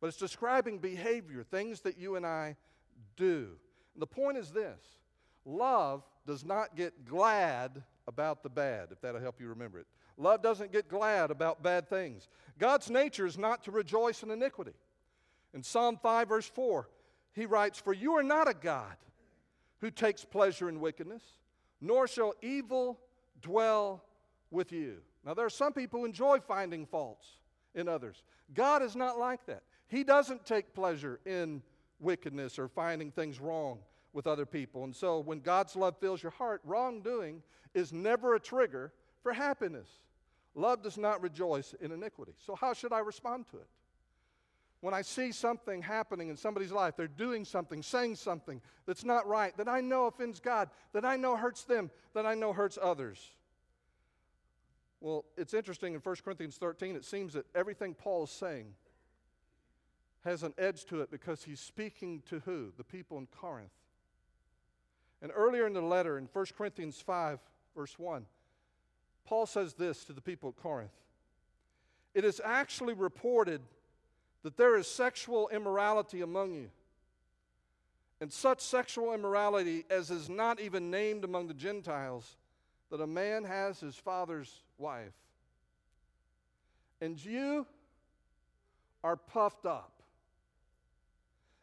But 0.00 0.08
it's 0.08 0.16
describing 0.16 0.78
behavior, 0.78 1.42
things 1.42 1.80
that 1.80 1.98
you 1.98 2.16
and 2.16 2.26
I 2.26 2.56
do. 3.16 3.52
The 4.00 4.06
point 4.06 4.38
is 4.38 4.50
this 4.50 4.80
love 5.44 6.02
does 6.26 6.44
not 6.44 6.74
get 6.74 7.04
glad 7.04 7.82
about 8.08 8.42
the 8.42 8.48
bad, 8.48 8.88
if 8.90 9.00
that'll 9.00 9.20
help 9.20 9.40
you 9.40 9.48
remember 9.48 9.78
it. 9.78 9.86
Love 10.16 10.42
doesn't 10.42 10.72
get 10.72 10.88
glad 10.88 11.30
about 11.30 11.62
bad 11.62 11.88
things. 11.88 12.28
God's 12.58 12.90
nature 12.90 13.26
is 13.26 13.38
not 13.38 13.62
to 13.64 13.70
rejoice 13.70 14.22
in 14.22 14.30
iniquity. 14.30 14.74
In 15.54 15.62
Psalm 15.62 15.98
5, 16.02 16.28
verse 16.28 16.46
4, 16.46 16.88
he 17.32 17.46
writes, 17.46 17.78
For 17.78 17.92
you 17.92 18.14
are 18.14 18.22
not 18.22 18.48
a 18.48 18.54
God 18.54 18.96
who 19.80 19.90
takes 19.90 20.24
pleasure 20.24 20.68
in 20.68 20.80
wickedness, 20.80 21.22
nor 21.80 22.06
shall 22.06 22.34
evil 22.42 22.98
dwell 23.40 24.04
with 24.50 24.72
you. 24.72 24.98
Now, 25.24 25.34
there 25.34 25.46
are 25.46 25.50
some 25.50 25.72
people 25.72 26.00
who 26.00 26.06
enjoy 26.06 26.40
finding 26.40 26.86
faults 26.86 27.26
in 27.74 27.88
others. 27.88 28.22
God 28.54 28.82
is 28.82 28.96
not 28.96 29.18
like 29.18 29.44
that. 29.46 29.62
He 29.88 30.04
doesn't 30.04 30.44
take 30.44 30.74
pleasure 30.74 31.20
in 31.24 31.62
wickedness 31.98 32.58
or 32.58 32.68
finding 32.68 33.10
things 33.10 33.40
wrong 33.40 33.78
with 34.12 34.26
other 34.26 34.46
people. 34.46 34.84
And 34.84 34.94
so, 34.94 35.20
when 35.20 35.40
God's 35.40 35.76
love 35.76 35.96
fills 35.98 36.22
your 36.22 36.32
heart, 36.32 36.60
wrongdoing 36.64 37.42
is 37.74 37.92
never 37.92 38.34
a 38.34 38.40
trigger 38.40 38.92
for 39.22 39.32
happiness. 39.32 39.88
Love 40.54 40.82
does 40.82 40.98
not 40.98 41.22
rejoice 41.22 41.74
in 41.80 41.92
iniquity. 41.92 42.32
So, 42.44 42.54
how 42.54 42.72
should 42.72 42.92
I 42.92 43.00
respond 43.00 43.46
to 43.52 43.58
it? 43.58 43.68
When 44.80 44.94
I 44.94 45.02
see 45.02 45.30
something 45.30 45.82
happening 45.82 46.30
in 46.30 46.36
somebody's 46.36 46.72
life, 46.72 46.96
they're 46.96 47.06
doing 47.06 47.44
something, 47.44 47.82
saying 47.82 48.16
something 48.16 48.62
that's 48.86 49.04
not 49.04 49.26
right, 49.26 49.54
that 49.58 49.68
I 49.68 49.82
know 49.82 50.06
offends 50.06 50.40
God, 50.40 50.70
that 50.94 51.04
I 51.04 51.16
know 51.16 51.36
hurts 51.36 51.64
them, 51.64 51.90
that 52.14 52.24
I 52.24 52.34
know 52.34 52.52
hurts 52.52 52.78
others. 52.80 53.20
Well, 55.00 55.26
it's 55.36 55.54
interesting 55.54 55.94
in 55.94 56.00
1 56.00 56.16
Corinthians 56.24 56.56
13, 56.56 56.96
it 56.96 57.04
seems 57.04 57.34
that 57.34 57.46
everything 57.54 57.94
Paul 57.94 58.24
is 58.24 58.30
saying 58.30 58.74
has 60.24 60.42
an 60.42 60.54
edge 60.58 60.84
to 60.86 61.00
it 61.00 61.10
because 61.10 61.42
he's 61.44 61.60
speaking 61.60 62.22
to 62.28 62.40
who? 62.40 62.72
The 62.76 62.84
people 62.84 63.18
in 63.18 63.26
Corinth. 63.26 63.70
And 65.22 65.32
earlier 65.34 65.66
in 65.66 65.74
the 65.74 65.82
letter, 65.82 66.16
in 66.18 66.28
1 66.32 66.46
Corinthians 66.56 67.00
5, 67.00 67.38
verse 67.76 67.98
1, 67.98 68.24
Paul 69.26 69.46
says 69.46 69.74
this 69.74 70.04
to 70.04 70.12
the 70.12 70.20
people 70.20 70.48
at 70.48 70.62
Corinth 70.62 70.90
It 72.14 72.24
is 72.24 72.40
actually 72.44 72.94
reported 72.94 73.60
that 74.42 74.56
there 74.56 74.76
is 74.76 74.86
sexual 74.86 75.48
immorality 75.48 76.22
among 76.22 76.54
you, 76.54 76.70
and 78.20 78.32
such 78.32 78.60
sexual 78.60 79.12
immorality 79.12 79.84
as 79.90 80.10
is 80.10 80.28
not 80.28 80.60
even 80.60 80.90
named 80.90 81.24
among 81.24 81.48
the 81.48 81.54
Gentiles, 81.54 82.36
that 82.90 83.00
a 83.00 83.06
man 83.06 83.44
has 83.44 83.78
his 83.80 83.94
father's 83.94 84.62
wife. 84.78 85.12
And 87.00 87.22
you 87.24 87.66
are 89.04 89.16
puffed 89.16 89.64
up 89.64 89.92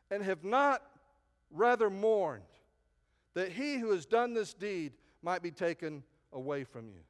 and 0.09 0.23
have 0.23 0.43
not 0.43 0.81
rather 1.51 1.89
mourned 1.89 2.43
that 3.37 3.51
he 3.51 3.77
who 3.77 3.91
has 3.91 4.07
done 4.07 4.33
this 4.33 4.55
deed 4.55 4.93
might 5.21 5.43
be 5.43 5.51
taken 5.51 6.01
away 6.33 6.63
from 6.63 6.87
you. 6.87 7.01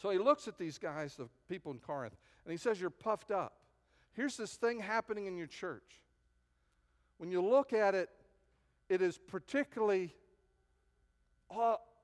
So 0.00 0.08
he 0.08 0.16
looks 0.16 0.48
at 0.48 0.56
these 0.56 0.78
guys, 0.78 1.16
the 1.16 1.28
people 1.50 1.70
in 1.70 1.80
Corinth, 1.80 2.16
and 2.46 2.50
he 2.50 2.56
says, 2.56 2.80
You're 2.80 2.88
puffed 2.88 3.30
up. 3.30 3.58
Here's 4.14 4.38
this 4.38 4.54
thing 4.54 4.80
happening 4.80 5.26
in 5.26 5.36
your 5.36 5.48
church. 5.48 6.00
When 7.18 7.30
you 7.30 7.42
look 7.42 7.74
at 7.74 7.94
it, 7.94 8.08
it 8.88 9.02
is 9.02 9.18
particularly 9.18 10.14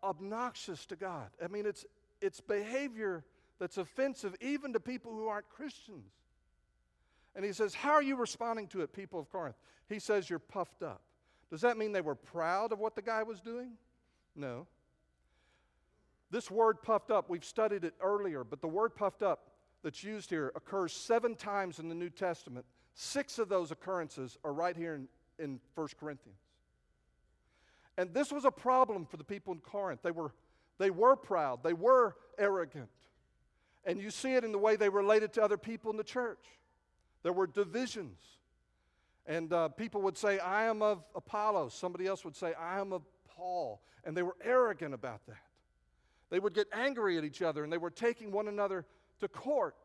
obnoxious 0.04 0.84
to 0.84 0.96
God. 0.96 1.30
I 1.42 1.48
mean, 1.48 1.64
it's, 1.64 1.86
it's 2.20 2.42
behavior 2.42 3.24
that's 3.58 3.78
offensive 3.78 4.36
even 4.42 4.74
to 4.74 4.80
people 4.80 5.12
who 5.12 5.28
aren't 5.28 5.48
Christians. 5.48 6.12
And 7.34 7.42
he 7.42 7.54
says, 7.54 7.72
How 7.72 7.92
are 7.92 8.02
you 8.02 8.16
responding 8.16 8.66
to 8.68 8.82
it, 8.82 8.92
people 8.92 9.18
of 9.18 9.32
Corinth? 9.32 9.56
He 9.88 9.98
says, 9.98 10.28
You're 10.28 10.38
puffed 10.40 10.82
up. 10.82 11.00
Does 11.50 11.60
that 11.60 11.76
mean 11.78 11.92
they 11.92 12.00
were 12.00 12.14
proud 12.14 12.72
of 12.72 12.78
what 12.78 12.96
the 12.96 13.02
guy 13.02 13.22
was 13.22 13.40
doing? 13.40 13.72
No. 14.34 14.66
This 16.30 16.50
word 16.50 16.82
puffed 16.82 17.10
up, 17.10 17.30
we've 17.30 17.44
studied 17.44 17.84
it 17.84 17.94
earlier, 18.00 18.42
but 18.42 18.60
the 18.60 18.68
word 18.68 18.96
puffed 18.96 19.22
up 19.22 19.50
that's 19.82 20.02
used 20.02 20.30
here 20.30 20.52
occurs 20.56 20.92
seven 20.92 21.36
times 21.36 21.78
in 21.78 21.88
the 21.88 21.94
New 21.94 22.10
Testament. 22.10 22.66
Six 22.94 23.38
of 23.38 23.48
those 23.48 23.70
occurrences 23.70 24.36
are 24.42 24.52
right 24.52 24.76
here 24.76 24.94
in, 24.94 25.08
in 25.38 25.60
1 25.74 25.88
Corinthians. 26.00 26.38
And 27.96 28.12
this 28.12 28.32
was 28.32 28.44
a 28.44 28.50
problem 28.50 29.06
for 29.06 29.16
the 29.16 29.24
people 29.24 29.52
in 29.54 29.60
Corinth. 29.60 30.00
They 30.02 30.10
were, 30.10 30.32
they 30.78 30.90
were 30.90 31.16
proud, 31.16 31.62
they 31.62 31.72
were 31.72 32.16
arrogant. 32.38 32.88
And 33.84 34.00
you 34.00 34.10
see 34.10 34.34
it 34.34 34.44
in 34.44 34.50
the 34.50 34.58
way 34.58 34.74
they 34.74 34.88
related 34.88 35.32
to 35.34 35.42
other 35.42 35.56
people 35.56 35.92
in 35.92 35.96
the 35.96 36.04
church. 36.04 36.44
There 37.22 37.32
were 37.32 37.46
divisions. 37.46 38.18
And 39.26 39.52
uh, 39.52 39.68
people 39.68 40.02
would 40.02 40.16
say, 40.16 40.38
I 40.38 40.66
am 40.66 40.82
of 40.82 41.04
Apollos. 41.14 41.74
Somebody 41.74 42.06
else 42.06 42.24
would 42.24 42.36
say, 42.36 42.54
I 42.54 42.78
am 42.78 42.92
of 42.92 43.02
Paul. 43.28 43.82
And 44.04 44.16
they 44.16 44.22
were 44.22 44.36
arrogant 44.44 44.94
about 44.94 45.26
that. 45.26 45.36
They 46.30 46.38
would 46.38 46.54
get 46.54 46.68
angry 46.72 47.18
at 47.18 47.24
each 47.24 47.42
other 47.42 47.64
and 47.64 47.72
they 47.72 47.78
were 47.78 47.90
taking 47.90 48.32
one 48.32 48.48
another 48.48 48.84
to 49.20 49.28
court. 49.28 49.76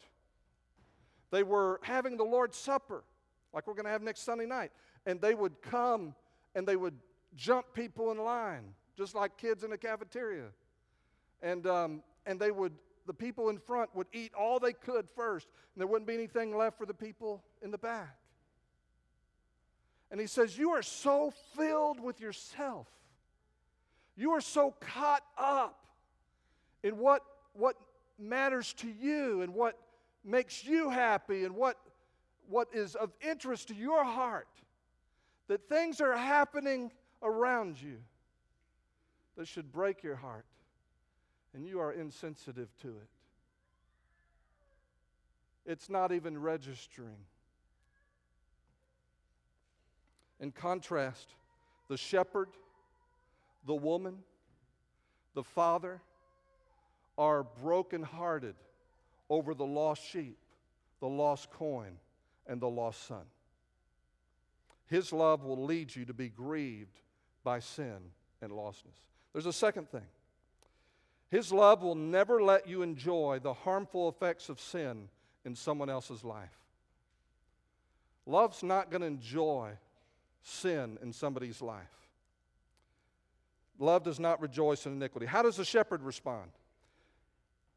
They 1.31 1.43
were 1.43 1.79
having 1.83 2.17
the 2.17 2.23
Lord's 2.23 2.57
Supper, 2.57 3.03
like 3.53 3.67
we're 3.67 3.73
going 3.73 3.85
to 3.85 3.91
have 3.91 4.01
next 4.01 4.21
Sunday 4.21 4.45
night. 4.45 4.71
And 5.05 5.19
they 5.21 5.33
would 5.33 5.61
come 5.61 6.13
and 6.55 6.67
they 6.67 6.75
would 6.75 6.95
jump 7.35 7.65
people 7.73 8.11
in 8.11 8.17
line, 8.17 8.73
just 8.97 9.15
like 9.15 9.37
kids 9.37 9.63
in 9.63 9.71
a 9.71 9.77
cafeteria. 9.77 10.47
And, 11.41 11.65
um, 11.65 12.03
and 12.25 12.39
they 12.39 12.51
would, 12.51 12.73
the 13.07 13.13
people 13.13 13.49
in 13.49 13.57
front 13.57 13.95
would 13.95 14.07
eat 14.13 14.33
all 14.33 14.59
they 14.59 14.73
could 14.73 15.07
first, 15.15 15.47
and 15.73 15.79
there 15.79 15.87
wouldn't 15.87 16.07
be 16.07 16.13
anything 16.13 16.55
left 16.55 16.77
for 16.77 16.85
the 16.85 16.93
people 16.93 17.43
in 17.61 17.71
the 17.71 17.77
back. 17.77 18.17
And 20.11 20.19
he 20.19 20.27
says, 20.27 20.57
You 20.57 20.71
are 20.71 20.81
so 20.81 21.33
filled 21.55 21.99
with 21.99 22.19
yourself. 22.19 22.87
You 24.17 24.31
are 24.31 24.41
so 24.41 24.75
caught 24.79 25.23
up 25.37 25.79
in 26.83 26.97
what, 26.97 27.23
what 27.53 27.77
matters 28.19 28.73
to 28.73 28.87
you 28.87 29.41
and 29.41 29.53
what 29.53 29.77
makes 30.23 30.65
you 30.65 30.89
happy 30.89 31.45
and 31.45 31.55
what, 31.55 31.77
what 32.49 32.67
is 32.73 32.95
of 32.95 33.11
interest 33.21 33.69
to 33.69 33.73
your 33.73 34.03
heart 34.03 34.47
that 35.47 35.67
things 35.67 36.01
are 36.01 36.15
happening 36.15 36.91
around 37.23 37.81
you 37.81 37.97
that 39.37 39.47
should 39.47 39.71
break 39.71 40.03
your 40.03 40.15
heart, 40.15 40.45
and 41.53 41.65
you 41.65 41.79
are 41.79 41.93
insensitive 41.93 42.69
to 42.81 42.89
it. 42.89 43.07
It's 45.65 45.89
not 45.89 46.11
even 46.11 46.39
registering. 46.39 47.17
In 50.41 50.51
contrast, 50.51 51.35
the 51.87 51.97
shepherd, 51.97 52.49
the 53.65 53.75
woman, 53.75 54.17
the 55.35 55.43
father 55.43 56.01
are 57.17 57.43
brokenhearted 57.43 58.55
over 59.29 59.53
the 59.53 59.65
lost 59.65 60.03
sheep, 60.03 60.37
the 60.99 61.07
lost 61.07 61.51
coin, 61.51 61.97
and 62.47 62.59
the 62.59 62.67
lost 62.67 63.07
son. 63.07 63.23
His 64.87 65.13
love 65.13 65.43
will 65.43 65.63
lead 65.63 65.95
you 65.95 66.05
to 66.05 66.13
be 66.13 66.27
grieved 66.27 66.99
by 67.43 67.59
sin 67.59 67.97
and 68.41 68.51
lostness. 68.51 68.99
There's 69.31 69.45
a 69.45 69.53
second 69.53 69.89
thing. 69.89 70.07
His 71.29 71.53
love 71.53 71.81
will 71.81 71.95
never 71.95 72.41
let 72.41 72.67
you 72.67 72.81
enjoy 72.81 73.39
the 73.41 73.53
harmful 73.53 74.09
effects 74.09 74.49
of 74.49 74.59
sin 74.59 75.07
in 75.45 75.55
someone 75.55 75.89
else's 75.89 76.25
life. 76.25 76.57
Love's 78.25 78.63
not 78.63 78.89
going 78.89 79.01
to 79.01 79.07
enjoy 79.07 79.71
sin 80.43 80.97
in 81.01 81.13
somebody's 81.13 81.61
life. 81.61 81.87
Love 83.79 84.03
does 84.03 84.19
not 84.19 84.41
rejoice 84.41 84.85
in 84.85 84.93
iniquity. 84.93 85.25
How 85.25 85.41
does 85.41 85.57
the 85.57 85.65
shepherd 85.65 86.03
respond? 86.03 86.51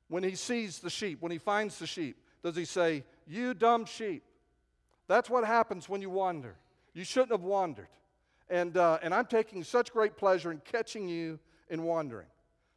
When 0.09 0.23
he 0.23 0.35
sees 0.35 0.80
the 0.80 0.90
sheep, 0.90 1.23
when 1.23 1.33
he 1.33 1.38
finds 1.38 1.78
the 1.78 1.87
sheep, 1.87 2.16
does 2.42 2.56
he 2.56 2.66
say, 2.66 3.04
You 3.26 3.54
dumb 3.54 3.87
sheep? 3.87 4.23
That's 5.09 5.30
what 5.30 5.44
happens 5.44 5.88
when 5.88 6.02
you 6.02 6.11
wander. 6.11 6.56
You 6.92 7.04
shouldn't 7.04 7.33
have 7.33 7.42
wandered. 7.42 7.88
and, 8.50 8.76
uh, 8.76 8.99
and 9.02 9.14
I'm 9.14 9.26
taking 9.26 9.64
such 9.64 9.92
great 9.92 10.16
pleasure 10.16 10.52
in 10.52 10.59
catching 10.59 11.09
you 11.09 11.38
in 11.71 11.83
wandering. 11.83 12.26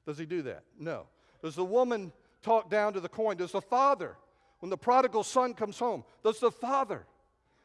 Does 0.05 0.17
he 0.17 0.25
do 0.25 0.41
that? 0.43 0.63
No. 0.79 1.07
Does 1.43 1.55
the 1.55 1.65
woman 1.65 2.13
talk 2.41 2.69
down 2.69 2.93
to 2.93 3.01
the 3.01 3.09
coin? 3.09 3.35
Does 3.35 3.51
the 3.51 3.61
father, 3.61 4.15
when 4.59 4.69
the 4.69 4.77
prodigal 4.77 5.23
son 5.23 5.53
comes 5.53 5.77
home, 5.77 6.05
does 6.23 6.39
the 6.39 6.51
father 6.51 7.05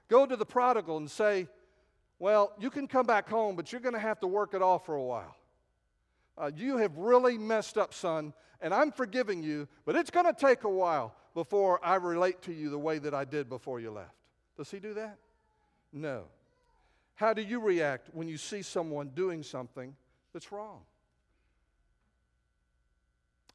go 0.08 0.26
to 0.26 0.36
the 0.36 0.44
prodigal 0.44 0.96
and 0.96 1.10
say, 1.10 1.46
Well, 2.22 2.52
you 2.60 2.70
can 2.70 2.86
come 2.86 3.04
back 3.04 3.28
home, 3.28 3.56
but 3.56 3.72
you're 3.72 3.80
going 3.80 3.96
to 3.96 3.98
have 3.98 4.20
to 4.20 4.28
work 4.28 4.54
it 4.54 4.62
off 4.62 4.86
for 4.86 4.94
a 4.94 5.02
while? 5.02 5.34
Uh, 6.38 6.52
you 6.54 6.76
have 6.76 6.96
really 6.96 7.36
messed 7.36 7.76
up, 7.76 7.92
son, 7.92 8.32
and 8.60 8.72
I'm 8.72 8.92
forgiving 8.92 9.42
you, 9.42 9.66
but 9.84 9.96
it's 9.96 10.08
going 10.08 10.26
to 10.26 10.32
take 10.32 10.62
a 10.62 10.68
while 10.68 11.16
before 11.34 11.84
I 11.84 11.96
relate 11.96 12.40
to 12.42 12.52
you 12.52 12.70
the 12.70 12.78
way 12.78 13.00
that 13.00 13.12
I 13.12 13.24
did 13.24 13.48
before 13.48 13.80
you 13.80 13.90
left. 13.90 14.14
Does 14.56 14.70
he 14.70 14.78
do 14.78 14.94
that? 14.94 15.18
No. 15.92 16.26
How 17.16 17.34
do 17.34 17.42
you 17.42 17.58
react 17.58 18.08
when 18.12 18.28
you 18.28 18.36
see 18.36 18.62
someone 18.62 19.08
doing 19.16 19.42
something 19.42 19.92
that's 20.32 20.52
wrong? 20.52 20.82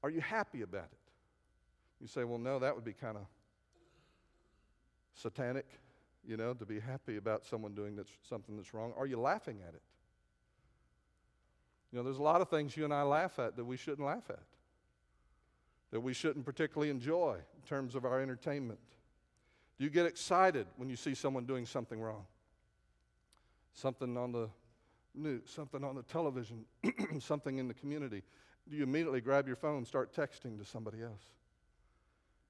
Are 0.04 0.10
you 0.10 0.20
happy 0.20 0.64
about 0.64 0.90
it? 0.92 2.02
You 2.02 2.08
say, 2.08 2.26
well, 2.26 2.38
no, 2.38 2.60
that 2.60 2.76
would 2.76 2.84
be 2.84 2.92
kind 2.92 3.16
of 3.16 3.24
satanic, 5.16 5.68
you 6.28 6.36
know, 6.36 6.54
to 6.54 6.66
be 6.66 6.80
happy 6.80 7.16
about 7.16 7.46
someone 7.46 7.74
doing 7.74 7.96
that's, 7.96 8.12
something 8.30 8.58
that's 8.58 8.74
wrong. 8.74 8.94
Are 8.98 9.06
you 9.06 9.20
laughing 9.20 9.60
at 9.66 9.74
it? 9.74 9.82
You 11.92 11.98
know, 11.98 12.04
there's 12.04 12.18
a 12.18 12.24
lot 12.24 12.42
of 12.42 12.50
things 12.50 12.76
you 12.76 12.84
and 12.84 12.94
I 12.94 13.04
laugh 13.04 13.40
at 13.40 13.56
that 13.56 13.64
we 13.64 13.78
shouldn't 13.78 14.06
laugh 14.06 14.30
at, 14.30 14.44
that 15.92 16.02
we 16.02 16.14
shouldn't 16.14 16.46
particularly 16.46 16.90
enjoy 16.90 17.38
in 17.56 17.62
terms 17.68 17.96
of 17.96 18.04
our 18.04 18.22
entertainment. 18.22 18.80
Do 19.80 19.86
you 19.86 19.90
get 19.90 20.06
excited 20.06 20.68
when 20.76 20.90
you 20.90 20.98
see 20.98 21.16
someone 21.16 21.46
doing 21.46 21.66
something 21.66 22.00
wrong? 22.00 22.26
Something 23.74 24.18
on 24.18 24.34
the 24.34 24.50
news, 25.16 25.44
something 25.46 25.84
on 25.84 25.96
the 25.96 26.04
television, 26.04 26.66
something 27.20 27.58
in 27.58 27.70
the 27.70 27.74
community. 27.74 28.22
Do 28.70 28.76
you 28.76 28.84
immediately 28.84 29.22
grab 29.22 29.48
your 29.48 29.56
phone, 29.56 29.86
start 29.86 30.14
texting 30.14 30.60
to 30.60 30.66
somebody 30.66 31.02
else? 31.02 31.24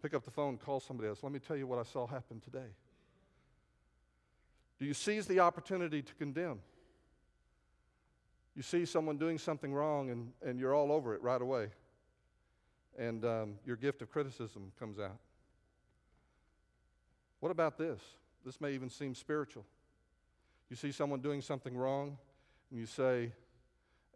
Pick 0.01 0.15
up 0.15 0.23
the 0.23 0.31
phone, 0.31 0.57
call 0.57 0.79
somebody 0.79 1.09
else. 1.09 1.21
Let 1.21 1.31
me 1.31 1.39
tell 1.39 1.57
you 1.57 1.67
what 1.67 1.77
I 1.77 1.83
saw 1.83 2.07
happen 2.07 2.39
today. 2.39 2.69
Do 4.79 4.85
you 4.85 4.93
seize 4.93 5.25
the 5.25 5.39
opportunity 5.39 6.01
to 6.01 6.13
condemn? 6.15 6.59
You 8.55 8.63
see 8.63 8.85
someone 8.85 9.17
doing 9.17 9.37
something 9.37 9.73
wrong 9.73 10.09
and, 10.09 10.31
and 10.43 10.59
you're 10.59 10.73
all 10.73 10.91
over 10.91 11.13
it 11.13 11.21
right 11.21 11.41
away. 11.41 11.67
And 12.97 13.23
um, 13.23 13.55
your 13.65 13.75
gift 13.75 14.01
of 14.01 14.09
criticism 14.09 14.71
comes 14.79 14.99
out. 14.99 15.17
What 17.39 17.51
about 17.51 17.77
this? 17.77 18.01
This 18.43 18.59
may 18.59 18.73
even 18.73 18.89
seem 18.89 19.13
spiritual. 19.13 19.63
You 20.69 20.75
see 20.75 20.91
someone 20.91 21.21
doing 21.21 21.41
something 21.41 21.77
wrong, 21.77 22.17
and 22.71 22.79
you 22.79 22.85
say, 22.85 23.31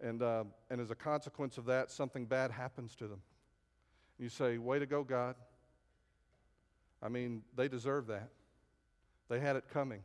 and, 0.02 0.22
uh, 0.22 0.44
and 0.70 0.82
as 0.82 0.90
a 0.90 0.96
consequence 0.96 1.58
of 1.58 1.66
that, 1.66 1.92
something 1.92 2.26
bad 2.26 2.52
happens 2.52 2.96
to 2.96 3.08
them. 3.08 3.22
You 4.18 4.30
say, 4.30 4.58
Way 4.58 4.80
to 4.80 4.86
go, 4.86 5.04
God. 5.04 5.36
I 7.02 7.10
mean, 7.10 7.44
they 7.56 7.68
deserve 7.68 8.08
that. 8.08 8.30
They 9.30 9.40
had 9.40 9.56
it 9.56 9.66
coming. 9.72 10.02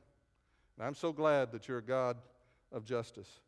And 0.77 0.87
I'm 0.87 0.95
so 0.95 1.13
glad 1.13 1.53
that 1.53 1.69
you're 1.69 1.79
a 1.79 1.83
God 1.83 2.17
of 2.73 2.85
justice. 2.85 3.41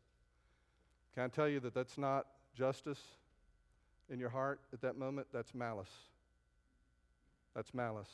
Can 1.13 1.23
I 1.23 1.27
tell 1.27 1.47
you 1.47 1.59
that 1.61 1.73
that's 1.73 1.97
not 1.97 2.25
justice 2.55 3.01
in 4.09 4.19
your 4.19 4.29
heart 4.29 4.59
at 4.73 4.81
that 4.81 4.97
moment? 4.97 5.27
That's 5.31 5.53
malice. 5.53 5.91
That's 7.55 7.73
malice. 7.73 8.09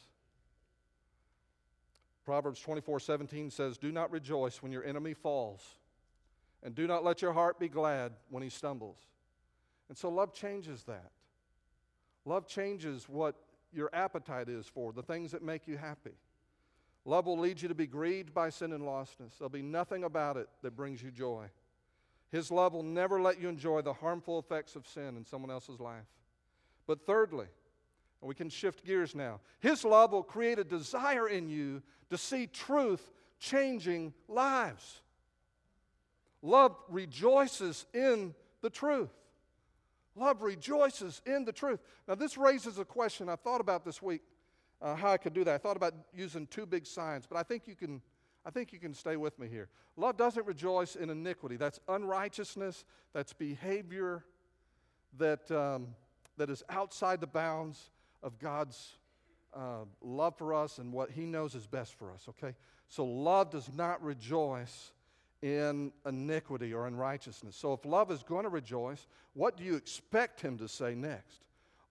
Proverbs 2.26 2.60
24 2.60 3.00
17 3.00 3.52
says, 3.52 3.78
Do 3.78 3.92
not 3.92 4.12
rejoice 4.12 4.62
when 4.64 4.72
your 4.72 4.84
enemy 4.84 5.14
falls, 5.14 5.62
and 6.64 6.74
do 6.74 6.88
not 6.88 7.04
let 7.04 7.22
your 7.22 7.34
heart 7.34 7.60
be 7.60 7.70
glad 7.70 8.14
when 8.30 8.42
he 8.42 8.50
stumbles. 8.50 8.98
And 9.88 9.98
so 9.98 10.10
love 10.10 10.34
changes 10.34 10.84
that. 10.84 11.12
Love 12.26 12.48
changes 12.48 13.08
what 13.08 13.36
your 13.72 13.92
appetite 13.94 14.50
is 14.50 14.66
for, 14.66 14.92
the 14.92 15.04
things 15.04 15.32
that 15.32 15.44
make 15.44 15.68
you 15.68 15.78
happy. 15.78 16.16
Love 17.06 17.28
will 17.28 17.38
lead 17.38 17.62
you 17.62 17.68
to 17.68 17.76
be 17.76 17.86
grieved 17.86 18.34
by 18.34 18.50
sin 18.50 18.74
and 18.74 18.84
lostness. 18.84 19.38
There'll 19.38 19.50
be 19.50 19.62
nothing 19.62 20.04
about 20.04 20.38
it 20.38 20.50
that 20.64 20.76
brings 20.76 21.04
you 21.04 21.12
joy. 21.12 21.46
His 22.32 22.50
love 22.50 22.74
will 22.74 22.84
never 22.84 23.22
let 23.22 23.40
you 23.40 23.48
enjoy 23.48 23.82
the 23.82 23.94
harmful 23.94 24.40
effects 24.40 24.76
of 24.76 24.88
sin 24.88 25.16
in 25.16 25.24
someone 25.24 25.52
else's 25.52 25.80
life. 25.80 26.06
But 26.88 27.06
thirdly, 27.06 27.46
and 28.22 28.28
we 28.28 28.34
can 28.34 28.50
shift 28.50 28.84
gears 28.84 29.14
now, 29.14 29.40
His 29.60 29.86
love 29.86 30.12
will 30.12 30.24
create 30.24 30.58
a 30.58 30.64
desire 30.64 31.28
in 31.28 31.48
you 31.48 31.84
to 32.10 32.18
see 32.18 32.48
truth 32.48 33.12
changing 33.40 34.14
lives. 34.28 35.02
Love 36.42 36.76
rejoices 36.90 37.86
in 37.94 38.34
the 38.62 38.70
truth. 38.70 39.14
Love 40.16 40.42
rejoices 40.42 41.22
in 41.26 41.46
the 41.46 41.52
truth. 41.52 41.80
Now, 42.08 42.16
this 42.16 42.38
raises 42.38 42.80
a 42.80 42.86
question 42.86 43.30
I 43.30 43.36
thought 43.36 43.62
about 43.62 43.86
this 43.86 44.02
week 44.02 44.22
uh, 44.82 44.96
how 44.96 45.12
I 45.12 45.18
could 45.18 45.34
do 45.34 45.44
that. 45.44 45.54
I 45.56 45.58
thought 45.58 45.78
about 45.78 45.94
using 46.14 46.48
two 46.48 46.66
big 46.66 46.86
signs, 46.86 47.26
but 47.26 47.38
I 47.38 47.44
think 47.44 47.64
you 47.68 47.76
can. 47.76 48.02
I 48.48 48.52
think 48.52 48.72
you 48.72 48.78
can 48.78 48.94
stay 48.94 49.18
with 49.18 49.40
me 49.40 49.48
here. 49.48 49.70
Love 49.98 50.18
doesn't 50.18 50.46
rejoice 50.46 50.96
in 50.96 51.10
iniquity. 51.10 51.58
That's 51.58 51.80
unrighteousness. 51.88 52.86
That's 53.12 53.34
behavior 53.34 54.24
that, 55.18 55.50
um, 55.52 55.96
that 56.38 56.50
is 56.50 56.64
outside 56.70 57.22
the 57.22 57.28
bounds 57.28 57.90
of 58.22 58.38
God's 58.40 58.98
uh, 59.56 59.86
love 60.02 60.38
for 60.38 60.54
us 60.54 60.78
and 60.78 60.92
what 60.92 61.12
He 61.12 61.26
knows 61.26 61.56
is 61.56 61.66
best 61.66 61.96
for 61.96 62.12
us, 62.12 62.26
okay? 62.30 62.56
So 62.88 63.06
love 63.06 63.50
does 63.50 63.70
not 63.74 64.04
rejoice 64.04 64.92
in 65.42 65.92
iniquity 66.06 66.74
or 66.74 66.88
unrighteousness. 66.88 67.56
So 67.56 67.74
if 67.74 67.86
love 67.86 68.12
is 68.12 68.24
going 68.24 68.44
to 68.44 68.50
rejoice, 68.50 69.08
what 69.34 69.58
do 69.58 69.64
you 69.64 69.76
expect 69.76 70.42
Him 70.42 70.58
to 70.58 70.68
say 70.68 70.96
next? 70.96 71.45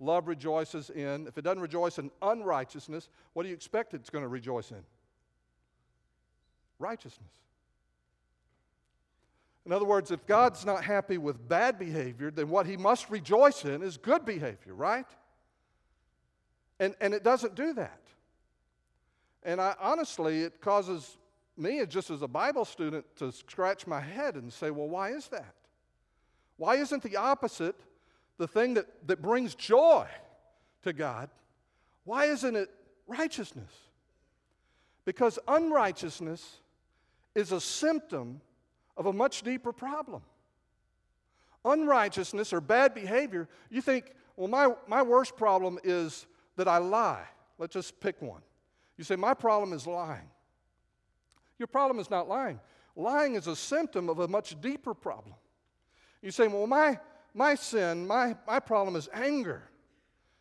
Love 0.05 0.29
rejoices 0.29 0.90
in, 0.90 1.27
if 1.27 1.38
it 1.38 1.43
doesn't 1.43 1.62
rejoice 1.62 1.99
in 1.99 2.11
unrighteousness, 2.21 3.09
what 3.33 3.45
do 3.45 3.49
you 3.49 3.55
expect 3.55 3.95
it's 3.95 4.11
going 4.11 4.23
to 4.23 4.29
rejoice 4.29 4.71
in? 4.71 4.83
Righteousness. 6.79 7.31
In 9.67 9.73
other 9.73 9.87
words, 9.87 10.11
if 10.11 10.27
God's 10.27 10.67
not 10.67 10.85
happy 10.85 11.17
with 11.17 11.49
bad 11.49 11.79
behavior, 11.79 12.31
then 12.31 12.51
what 12.51 12.67
he 12.67 12.77
must 12.77 13.09
rejoice 13.09 13.64
in 13.64 13.83
is 13.83 13.97
good 13.97 14.27
behavior, 14.27 14.75
right? 14.75 15.07
And, 16.79 16.95
and 17.01 17.14
it 17.14 17.25
doesn't 17.25 17.55
do 17.55 17.73
that. 17.75 18.01
And 19.43 19.61
I, 19.61 19.75
honestly, 19.81 20.43
it 20.43 20.61
causes 20.61 21.17
me, 21.57 21.85
just 21.87 22.11
as 22.11 22.21
a 22.21 22.29
Bible 22.29 22.64
student, 22.64 23.05
to 23.17 23.33
scratch 23.33 23.87
my 23.87 24.01
head 24.01 24.35
and 24.35 24.53
say, 24.53 24.71
well, 24.71 24.88
why 24.88 25.11
is 25.11 25.29
that? 25.29 25.55
Why 26.57 26.77
isn't 26.77 27.03
the 27.03 27.17
opposite 27.17 27.77
the 28.38 28.49
thing 28.49 28.75
that, 28.75 28.87
that 29.07 29.23
brings 29.23 29.55
joy 29.55 30.07
to 30.83 30.92
God? 30.92 31.31
Why 32.05 32.27
isn't 32.27 32.57
it 32.57 32.70
righteousness? 33.07 33.70
Because 35.05 35.38
unrighteousness 35.47 36.61
is 37.35 37.53
a 37.53 37.61
symptom 37.61 38.40
of 38.97 39.07
a 39.07 39.12
much 39.12 39.42
deeper 39.42 39.73
problem. 39.73 40.23
Unrighteousness 41.64 42.53
or 42.53 42.61
bad 42.61 42.94
behavior, 42.94 43.49
you 43.70 43.81
think, 43.81 44.12
well, 44.37 44.49
my, 44.49 44.75
my 44.87 45.03
worst 45.03 45.37
problem 45.37 45.79
is 45.83 46.27
that 46.57 46.68
I 46.68 46.79
lie. 46.79 47.25
Let's 47.59 47.73
just 47.73 47.99
pick 48.01 48.20
one. 48.20 48.42
You 48.97 49.05
say, 49.05 49.16
My 49.16 49.35
problem 49.35 49.73
is 49.73 49.87
lying. 49.87 50.29
Your 51.59 51.66
problem 51.66 51.99
is 51.99 52.11
not 52.11 52.29
lying. 52.29 52.61
Lying 52.97 53.35
is 53.35 53.47
a 53.47 53.57
symptom 53.57 54.09
of 54.09 54.20
a 54.20 54.29
much 54.29 54.61
deeper 54.61 54.94
problem. 54.94 55.35
You 56.23 56.31
say, 56.31 56.49
Well, 56.49 56.66
my, 56.66 56.99
my 57.35 57.55
sin, 57.57 58.07
my, 58.07 58.37
my 58.47 58.61
problem 58.61 58.97
is 58.97 59.09
anger. 59.12 59.62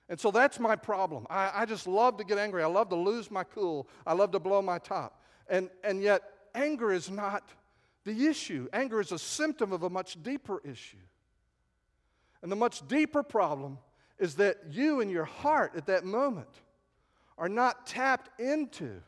And 0.10 0.20
so 0.20 0.32
that's 0.32 0.60
my 0.60 0.76
problem. 0.76 1.26
I, 1.30 1.52
I 1.54 1.66
just 1.66 1.88
love 1.88 2.18
to 2.18 2.24
get 2.24 2.38
angry. 2.38 2.62
I 2.62 2.68
love 2.68 2.90
to 2.90 2.96
lose 2.96 3.32
my 3.32 3.44
cool. 3.44 3.88
I 4.06 4.14
love 4.14 4.32
to 4.32 4.40
blow 4.40 4.62
my 4.62 4.78
top. 4.78 5.22
And, 5.50 5.70
and 5.84 6.02
yet, 6.02 6.22
anger 6.54 6.92
is 6.92 7.10
not 7.10 7.50
the 8.04 8.28
issue. 8.28 8.68
Anger 8.74 9.00
is 9.00 9.12
a 9.12 9.20
symptom 9.20 9.72
of 9.72 9.84
a 9.84 9.90
much 9.90 10.22
deeper 10.22 10.62
issue. 10.64 10.98
And 12.42 12.52
the 12.52 12.56
much 12.56 12.88
deeper 12.88 13.24
problem 13.24 13.80
is 14.20 14.36
that 14.36 14.58
you 14.70 15.02
and 15.02 15.10
your 15.10 15.26
heart 15.26 15.74
at 15.76 15.88
that 15.88 16.06
moment 16.06 16.50
are 17.38 17.50
not 17.50 17.88
tapped 17.88 18.40
into 18.40 19.02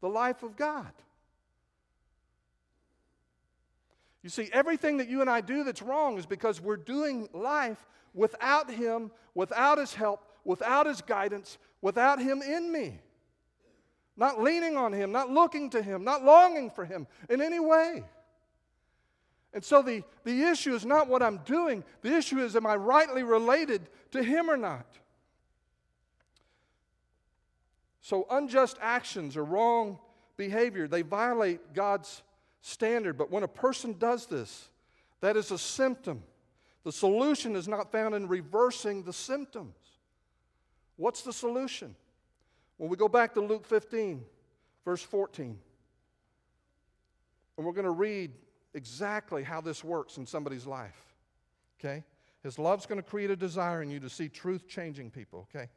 the 0.00 0.08
life 0.08 0.42
of 0.42 0.56
God. 0.56 0.90
You 4.22 4.30
see, 4.30 4.48
everything 4.52 4.98
that 4.98 5.08
you 5.08 5.20
and 5.20 5.28
I 5.28 5.40
do 5.40 5.64
that's 5.64 5.82
wrong 5.82 6.16
is 6.16 6.26
because 6.26 6.60
we're 6.60 6.76
doing 6.76 7.28
life 7.32 7.84
without 8.14 8.70
Him, 8.70 9.10
without 9.34 9.78
His 9.78 9.94
help, 9.94 10.24
without 10.44 10.86
His 10.86 11.00
guidance, 11.00 11.58
without 11.80 12.20
Him 12.20 12.40
in 12.40 12.70
me. 12.70 13.00
Not 14.16 14.40
leaning 14.40 14.76
on 14.76 14.92
Him, 14.92 15.10
not 15.10 15.30
looking 15.30 15.70
to 15.70 15.82
Him, 15.82 16.04
not 16.04 16.24
longing 16.24 16.70
for 16.70 16.84
Him 16.84 17.06
in 17.28 17.40
any 17.40 17.58
way. 17.58 18.04
And 19.54 19.64
so 19.64 19.82
the, 19.82 20.02
the 20.24 20.42
issue 20.44 20.74
is 20.74 20.86
not 20.86 21.08
what 21.08 21.22
I'm 21.22 21.38
doing, 21.38 21.84
the 22.02 22.16
issue 22.16 22.38
is 22.38 22.54
am 22.54 22.66
I 22.66 22.76
rightly 22.76 23.22
related 23.22 23.88
to 24.12 24.22
Him 24.22 24.48
or 24.48 24.56
not? 24.56 24.86
So 28.00 28.26
unjust 28.30 28.78
actions 28.80 29.36
or 29.36 29.44
wrong 29.44 29.98
behavior, 30.36 30.88
they 30.88 31.02
violate 31.02 31.72
God's 31.74 32.22
standard. 32.62 33.18
But 33.18 33.30
when 33.30 33.42
a 33.42 33.48
person 33.48 33.96
does 33.98 34.26
this, 34.26 34.68
that 35.20 35.36
is 35.36 35.50
a 35.50 35.58
symptom. 35.58 36.22
The 36.84 36.92
solution 36.92 37.54
is 37.54 37.68
not 37.68 37.92
found 37.92 38.14
in 38.14 38.26
reversing 38.26 39.02
the 39.02 39.12
symptoms. 39.12 39.76
What's 40.96 41.22
the 41.22 41.32
solution? 41.32 41.94
When 42.78 42.88
we 42.88 42.96
go 42.96 43.08
back 43.08 43.34
to 43.34 43.40
Luke 43.40 43.66
15, 43.66 44.24
verse 44.84 45.02
14, 45.02 45.58
and 47.56 47.66
we're 47.66 47.72
going 47.72 47.84
to 47.84 47.90
read 47.90 48.32
exactly 48.74 49.42
how 49.42 49.60
this 49.60 49.84
works 49.84 50.16
in 50.16 50.26
somebody's 50.26 50.66
life. 50.66 51.14
Okay? 51.78 52.02
His 52.42 52.58
love's 52.58 52.86
going 52.86 53.00
to 53.00 53.08
create 53.08 53.30
a 53.30 53.36
desire 53.36 53.82
in 53.82 53.90
you 53.90 54.00
to 54.00 54.08
see 54.08 54.28
truth 54.28 54.66
changing 54.66 55.10
people, 55.10 55.46
okay? 55.54 55.68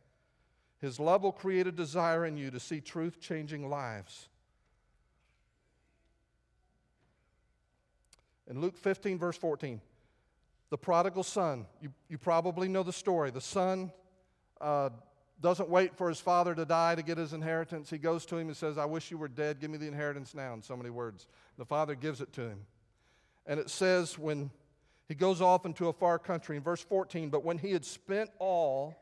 His 0.79 0.99
love 0.99 1.23
will 1.23 1.31
create 1.31 1.67
a 1.67 1.71
desire 1.71 2.25
in 2.25 2.37
you 2.37 2.49
to 2.51 2.59
see 2.59 2.81
truth 2.81 3.19
changing 3.21 3.69
lives. 3.69 4.29
In 8.47 8.61
Luke 8.61 8.77
15, 8.77 9.17
verse 9.17 9.37
14, 9.37 9.81
the 10.69 10.77
prodigal 10.77 11.23
son, 11.23 11.65
you, 11.81 11.91
you 12.09 12.17
probably 12.17 12.67
know 12.67 12.83
the 12.83 12.93
story. 12.93 13.31
The 13.31 13.41
son 13.41 13.91
uh, 14.61 14.89
doesn't 15.41 15.69
wait 15.69 15.95
for 15.95 16.09
his 16.09 16.19
father 16.19 16.55
to 16.55 16.65
die 16.65 16.95
to 16.95 17.03
get 17.03 17.17
his 17.17 17.33
inheritance. 17.33 17.89
He 17.89 17.97
goes 17.97 18.25
to 18.27 18.37
him 18.37 18.47
and 18.47 18.57
says, 18.57 18.77
I 18.77 18.85
wish 18.85 19.11
you 19.11 19.17
were 19.17 19.27
dead. 19.27 19.59
Give 19.59 19.69
me 19.69 19.77
the 19.77 19.87
inheritance 19.87 20.33
now, 20.33 20.53
in 20.53 20.61
so 20.61 20.75
many 20.75 20.89
words. 20.89 21.27
The 21.57 21.65
father 21.65 21.95
gives 21.95 22.21
it 22.21 22.33
to 22.33 22.41
him. 22.41 22.59
And 23.45 23.59
it 23.59 23.69
says, 23.69 24.17
when 24.17 24.49
he 25.07 25.15
goes 25.15 25.41
off 25.41 25.65
into 25.65 25.87
a 25.87 25.93
far 25.93 26.17
country, 26.17 26.57
in 26.57 26.63
verse 26.63 26.81
14, 26.81 27.29
but 27.29 27.43
when 27.43 27.57
he 27.57 27.71
had 27.71 27.85
spent 27.85 28.31
all, 28.39 28.95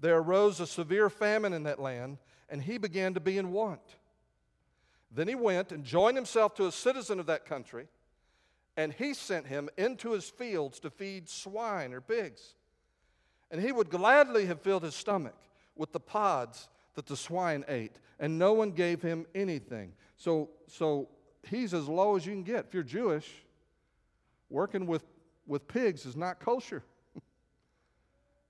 there 0.00 0.18
arose 0.18 0.60
a 0.60 0.66
severe 0.66 1.08
famine 1.08 1.52
in 1.52 1.64
that 1.64 1.78
land, 1.78 2.18
and 2.48 2.62
he 2.62 2.78
began 2.78 3.14
to 3.14 3.20
be 3.20 3.38
in 3.38 3.52
want. 3.52 3.96
Then 5.10 5.28
he 5.28 5.34
went 5.34 5.72
and 5.72 5.84
joined 5.84 6.16
himself 6.16 6.54
to 6.56 6.66
a 6.66 6.72
citizen 6.72 7.20
of 7.20 7.26
that 7.26 7.46
country, 7.46 7.86
and 8.76 8.92
he 8.92 9.14
sent 9.14 9.46
him 9.46 9.68
into 9.76 10.12
his 10.12 10.28
fields 10.28 10.78
to 10.80 10.90
feed 10.90 11.28
swine 11.28 11.92
or 11.92 12.00
pigs. 12.00 12.54
And 13.50 13.60
he 13.60 13.72
would 13.72 13.90
gladly 13.90 14.46
have 14.46 14.60
filled 14.60 14.82
his 14.82 14.94
stomach 14.94 15.36
with 15.76 15.92
the 15.92 16.00
pods 16.00 16.68
that 16.94 17.06
the 17.06 17.16
swine 17.16 17.64
ate, 17.68 17.96
and 18.18 18.38
no 18.38 18.52
one 18.52 18.70
gave 18.70 19.02
him 19.02 19.26
anything. 19.34 19.92
So, 20.16 20.50
so 20.66 21.08
he's 21.48 21.74
as 21.74 21.88
low 21.88 22.16
as 22.16 22.26
you 22.26 22.32
can 22.32 22.42
get. 22.42 22.66
If 22.66 22.74
you're 22.74 22.82
Jewish, 22.82 23.30
working 24.50 24.86
with, 24.86 25.04
with 25.46 25.68
pigs 25.68 26.06
is 26.06 26.16
not 26.16 26.40
kosher. 26.40 26.82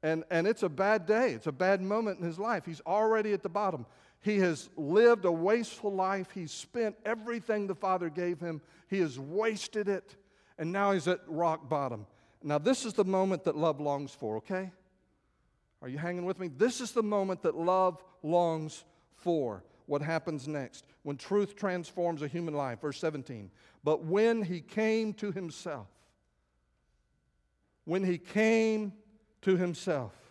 And, 0.03 0.23
and 0.31 0.47
it's 0.47 0.63
a 0.63 0.69
bad 0.69 1.07
day. 1.07 1.33
It's 1.33 1.49
a 1.49 1.53
bad 1.53 1.81
moment 1.81 2.21
in 2.21 2.25
his 2.25 2.39
life. 2.39 2.65
He's 2.65 2.83
already 2.87 3.33
at 3.33 3.43
the 3.43 3.49
bottom. 3.49 3.87
He 4.27 4.39
has 4.39 4.71
lived 4.77 5.25
a 5.25 5.31
wasteful 5.31 5.95
life. 5.95 6.33
He's 6.35 6.51
spent 6.51 6.97
everything 7.05 7.69
the 7.69 7.77
Father 7.77 8.11
gave 8.11 8.41
him, 8.41 8.61
he 8.91 8.99
has 8.99 9.21
wasted 9.21 9.89
it, 9.89 10.17
and 10.59 10.73
now 10.73 10.91
he's 10.91 11.07
at 11.07 11.21
rock 11.29 11.69
bottom. 11.69 12.09
Now, 12.43 12.59
this 12.59 12.85
is 12.85 12.93
the 12.93 13.05
moment 13.05 13.45
that 13.45 13.57
love 13.57 13.81
longs 13.81 14.11
for, 14.11 14.39
okay? 14.39 14.73
Are 15.81 15.89
you 15.89 15.97
hanging 15.97 16.25
with 16.25 16.41
me? 16.41 16.49
This 16.49 16.81
is 16.81 16.91
the 16.91 17.05
moment 17.05 17.43
that 17.43 17.57
love 17.57 18.03
longs 18.25 18.83
for. 19.15 19.63
What 19.87 20.03
happens 20.03 20.49
next? 20.49 20.87
When 21.05 21.17
truth 21.17 21.55
transforms 21.55 22.21
a 22.23 22.27
human 22.27 22.55
life. 22.55 22.81
Verse 22.81 22.99
17. 22.99 23.49
But 23.85 24.05
when 24.05 24.43
he 24.43 24.61
came 24.61 25.13
to 25.15 25.31
himself, 25.31 25.87
when 27.85 28.03
he 28.03 28.19
came 28.19 28.93
to 29.43 29.57
himself. 29.57 30.26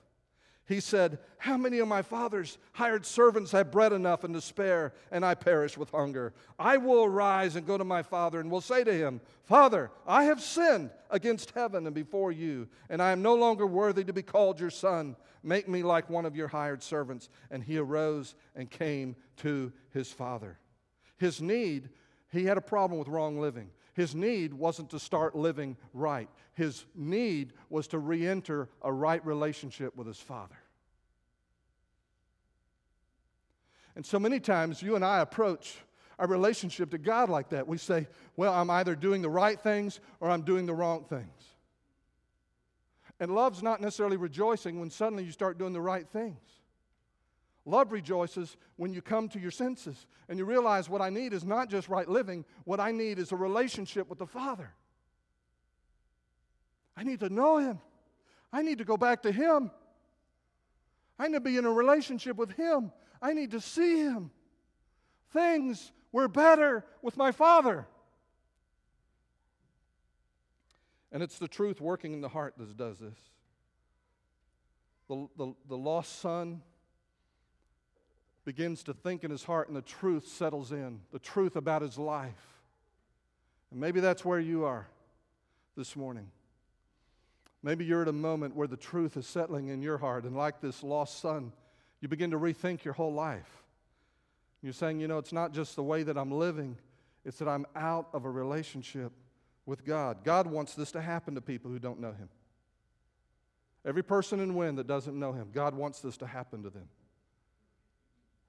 He 0.67 0.80
said, 0.80 1.19
How 1.38 1.58
many 1.58 1.78
of 1.78 1.88
my 1.88 2.01
father's 2.01 2.58
hired 2.73 3.06
servants 3.06 3.51
have 3.51 3.71
bread 3.71 3.93
enough 3.93 4.23
and 4.23 4.34
to 4.34 4.41
spare, 4.41 4.93
and 5.12 5.23
I 5.23 5.36
perish 5.36 5.78
with 5.78 5.91
hunger? 5.91 6.34
I 6.58 6.78
will 6.78 7.04
arise 7.04 7.56
and 7.56 7.67
go 7.67 7.78
to 7.78 7.84
my 7.84 8.01
father, 8.01 8.39
and 8.39 8.49
will 8.49 8.62
say 8.62 8.84
to 8.84 8.93
him, 8.93 9.21
Father, 9.43 9.91
I 10.08 10.23
have 10.23 10.41
sinned 10.41 10.89
against 11.12 11.51
heaven 11.51 11.86
and 11.86 11.93
before 11.93 12.32
you, 12.32 12.67
and 12.89 13.01
I 13.01 13.12
am 13.12 13.21
no 13.21 13.36
longer 13.36 13.67
worthy 13.67 14.04
to 14.06 14.13
be 14.13 14.23
called 14.23 14.60
your 14.60 14.71
son. 14.71 15.15
Make 15.43 15.69
me 15.69 15.84
like 15.84 16.10
one 16.10 16.25
of 16.25 16.36
your 16.36 16.47
hired 16.47 16.82
servants. 16.82 17.30
And 17.51 17.63
he 17.63 17.78
arose 17.78 18.34
and 18.56 18.69
came 18.69 19.15
to 19.38 19.71
his 19.93 20.12
father. 20.12 20.58
His 21.17 21.39
need, 21.39 21.89
he 22.32 22.45
had 22.45 22.58
a 22.58 22.62
problem 22.62 22.97
with 22.97 23.08
wrong 23.08 23.39
living. 23.39 23.69
His 23.96 24.14
need 24.14 24.54
wasn't 24.54 24.90
to 24.90 25.00
start 25.00 25.36
living 25.36 25.78
right, 25.94 26.30
his 26.54 26.86
need 26.96 27.54
was 27.70 27.88
to 27.88 28.00
re 28.00 28.28
enter 28.28 28.70
a 28.82 28.92
right 28.92 29.26
relationship 29.26 29.96
with 29.96 30.06
his 30.06 30.20
Father. 30.20 30.58
And 33.96 34.06
so 34.06 34.20
many 34.20 34.42
times 34.42 34.82
you 34.82 34.96
and 34.96 35.06
I 35.06 35.22
approach 35.22 35.78
our 36.20 36.28
relationship 36.28 36.92
to 36.92 36.98
God 36.98 37.30
like 37.30 37.50
that. 37.50 37.68
We 37.68 37.78
say, 37.78 38.08
well, 38.36 38.54
I'm 38.54 38.70
either 38.70 38.96
doing 38.96 39.22
the 39.22 39.30
right 39.30 39.60
things 39.60 40.02
or 40.20 40.30
I'm 40.30 40.42
doing 40.42 40.66
the 40.66 40.74
wrong 40.74 41.06
things. 41.06 41.56
And 43.20 43.34
love's 43.34 43.64
not 43.64 43.80
necessarily 43.80 44.18
rejoicing 44.18 44.80
when 44.80 44.90
suddenly 44.90 45.24
you 45.24 45.32
start 45.32 45.58
doing 45.58 45.72
the 45.72 45.82
right 45.82 46.08
things. 46.08 46.38
Love 47.65 47.91
rejoices 47.91 48.58
when 48.78 48.93
you 48.93 49.01
come 49.01 49.28
to 49.28 49.39
your 49.39 49.51
senses 49.51 50.06
and 50.30 50.38
you 50.38 50.45
realize 50.45 50.88
what 50.88 51.01
I 51.01 51.10
need 51.10 51.34
is 51.34 51.43
not 51.43 51.67
just 51.67 51.89
right 51.89 52.08
living, 52.08 52.45
what 52.63 52.80
I 52.80 52.91
need 52.91 53.17
is 53.17 53.32
a 53.32 53.36
relationship 53.36 54.08
with 54.08 54.19
the 54.19 54.28
Father. 54.28 54.71
I 56.95 57.04
need 57.04 57.19
to 57.21 57.30
know 57.30 57.58
Him. 57.58 57.80
I 58.54 58.62
need 58.62 58.78
to 58.78 58.86
go 58.86 58.97
back 58.97 59.23
to 59.23 59.32
Him. 59.32 59.71
I 61.17 61.28
need 61.28 61.34
to 61.34 61.39
be 61.39 61.58
in 61.58 61.65
a 61.65 61.71
relationship 61.71 62.38
with 62.38 62.51
Him. 62.51 62.91
I 63.19 63.34
need 63.34 63.51
to 63.51 63.62
see 63.62 63.97
Him. 63.97 64.30
Things 65.34 65.91
were 66.12 66.28
better 66.28 66.86
with 67.01 67.17
my 67.17 67.32
Father. 67.32 67.88
And 71.12 71.23
it's 71.23 71.39
the 71.39 71.47
truth 71.47 71.82
working 71.82 72.13
in 72.13 72.21
the 72.21 72.30
heart 72.30 72.54
that 72.58 72.78
does 72.78 72.99
this. 72.99 73.17
The, 75.08 75.28
the, 75.38 75.54
the 75.67 75.78
lost 75.78 76.19
son 76.19 76.62
begins 78.46 78.84
to 78.84 78.94
think 78.94 79.24
in 79.24 79.32
his 79.32 79.44
heart 79.44 79.68
and 79.68 79.76
the 79.76 79.82
truth 79.82 80.28
settles 80.28 80.72
in 80.72 81.02
the 81.12 81.20
truth 81.20 81.56
about 81.56 81.82
his 81.82 81.98
life. 81.98 82.62
And 83.72 83.80
maybe 83.80 84.00
that's 84.00 84.24
where 84.24 84.40
you 84.40 84.66
are 84.66 84.88
this 85.76 85.96
morning. 85.96 86.30
Maybe 87.64 87.84
you're 87.84 88.04
at 88.04 88.08
a 88.08 88.14
moment 88.14 88.56
where 88.56 88.68
the 88.68 88.78
truth 88.78 89.18
is 89.18 89.26
settling 89.26 89.70
in 89.70 89.82
your 89.82 89.98
heart, 89.98 90.24
and 90.24 90.38
like 90.38 90.62
this 90.62 90.84
lost 90.84 91.20
son, 91.20 91.52
you 92.00 92.08
begin 92.08 92.30
to 92.32 92.38
rethink 92.38 92.84
your 92.84 92.94
whole 92.94 93.14
life. 93.14 93.64
You're 94.62 94.74
saying, 94.74 95.00
you 95.00 95.08
know, 95.08 95.18
it's 95.18 95.34
not 95.34 95.52
just 95.52 95.76
the 95.76 95.84
way 95.84 96.04
that 96.04 96.16
I'm 96.18 96.32
living, 96.32 96.78
it's 97.26 97.40
that 97.40 97.48
I'm 97.48 97.66
out 97.76 98.08
of 98.14 98.26
a 98.26 98.30
relationship 98.30 99.12
with 99.66 99.84
God. 99.84 100.24
God 100.24 100.46
wants 100.46 100.76
this 100.76 100.92
to 100.92 101.02
happen 101.02 101.34
to 101.34 101.42
people 101.42 101.72
who 101.72 101.80
don't 101.80 102.00
know 102.00 102.12
Him. 102.12 102.30
Every 103.84 104.04
person 104.04 104.40
in 104.40 104.54
Wynne 104.54 104.76
that 104.76 104.86
doesn't 104.86 105.18
know 105.18 105.34
Him, 105.34 105.50
God 105.52 105.74
wants 105.76 106.02
this 106.02 106.18
to 106.18 106.28
happen 106.28 106.62
to 106.64 106.70
them. 106.70 106.88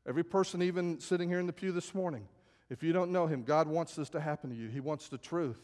Every 0.06 0.22
person, 0.22 0.62
even 0.62 1.00
sitting 1.00 1.28
here 1.28 1.40
in 1.40 1.46
the 1.46 1.52
pew 1.52 1.72
this 1.72 1.94
morning, 1.94 2.28
if 2.70 2.82
you 2.82 2.92
don't 2.92 3.12
know 3.12 3.26
him, 3.26 3.42
God 3.42 3.66
wants 3.66 3.94
this 3.96 4.08
to 4.10 4.20
happen 4.20 4.50
to 4.50 4.56
you. 4.56 4.68
He 4.68 4.80
wants 4.80 5.08
the 5.08 5.18
truth 5.18 5.60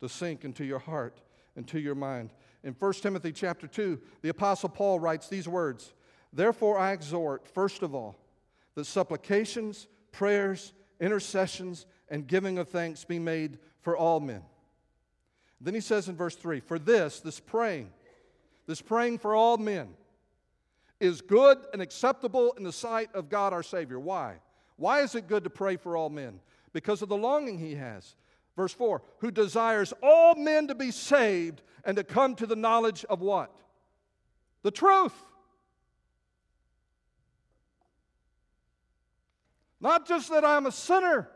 to 0.00 0.08
sink 0.08 0.44
into 0.44 0.64
your 0.64 0.78
heart 0.78 1.20
and 1.54 1.66
to 1.68 1.78
your 1.78 1.94
mind. 1.94 2.30
In 2.64 2.74
1 2.78 2.92
Timothy 2.94 3.32
chapter 3.32 3.66
2, 3.66 4.00
the 4.22 4.28
Apostle 4.28 4.68
Paul 4.68 4.98
writes 4.98 5.28
these 5.28 5.48
words 5.48 5.92
Therefore, 6.32 6.78
I 6.78 6.92
exhort, 6.92 7.48
first 7.48 7.82
of 7.82 7.94
all, 7.94 8.16
that 8.74 8.84
supplications, 8.84 9.86
prayers, 10.12 10.72
intercessions, 11.00 11.86
and 12.08 12.26
giving 12.26 12.58
of 12.58 12.68
thanks 12.68 13.04
be 13.04 13.18
made 13.18 13.58
for 13.80 13.96
all 13.96 14.20
men. 14.20 14.42
Then 15.60 15.74
he 15.74 15.80
says 15.80 16.08
in 16.08 16.16
verse 16.16 16.36
3 16.36 16.60
For 16.60 16.78
this, 16.78 17.20
this 17.20 17.40
praying, 17.40 17.90
this 18.66 18.82
praying 18.82 19.18
for 19.18 19.34
all 19.34 19.56
men, 19.56 19.94
is 21.00 21.20
good 21.20 21.58
and 21.72 21.82
acceptable 21.82 22.52
in 22.56 22.64
the 22.64 22.72
sight 22.72 23.10
of 23.14 23.28
God 23.28 23.52
our 23.52 23.62
Savior. 23.62 24.00
Why? 24.00 24.36
Why 24.76 25.00
is 25.00 25.14
it 25.14 25.28
good 25.28 25.44
to 25.44 25.50
pray 25.50 25.76
for 25.76 25.96
all 25.96 26.10
men? 26.10 26.40
Because 26.72 27.02
of 27.02 27.08
the 27.08 27.16
longing 27.16 27.58
he 27.58 27.74
has. 27.74 28.16
Verse 28.56 28.72
4 28.72 29.02
who 29.18 29.30
desires 29.30 29.92
all 30.02 30.34
men 30.34 30.68
to 30.68 30.74
be 30.74 30.90
saved 30.90 31.62
and 31.84 31.96
to 31.96 32.04
come 32.04 32.34
to 32.36 32.46
the 32.46 32.56
knowledge 32.56 33.04
of 33.04 33.20
what? 33.20 33.54
The 34.62 34.70
truth. 34.70 35.14
Not 39.80 40.08
just 40.08 40.30
that 40.30 40.44
I'm 40.44 40.66
a 40.66 40.72
sinner, 40.72 41.28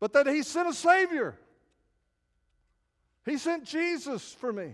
but 0.00 0.14
that 0.14 0.26
he 0.26 0.42
sent 0.42 0.68
a 0.68 0.72
Savior. 0.72 1.38
He 3.26 3.36
sent 3.36 3.64
Jesus 3.64 4.32
for 4.32 4.52
me. 4.52 4.72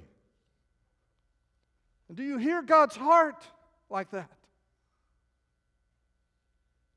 And 2.09 2.17
do 2.17 2.23
you 2.23 2.39
hear 2.39 2.63
God's 2.63 2.97
heart 2.97 3.45
like 3.91 4.11
that? 4.11 4.31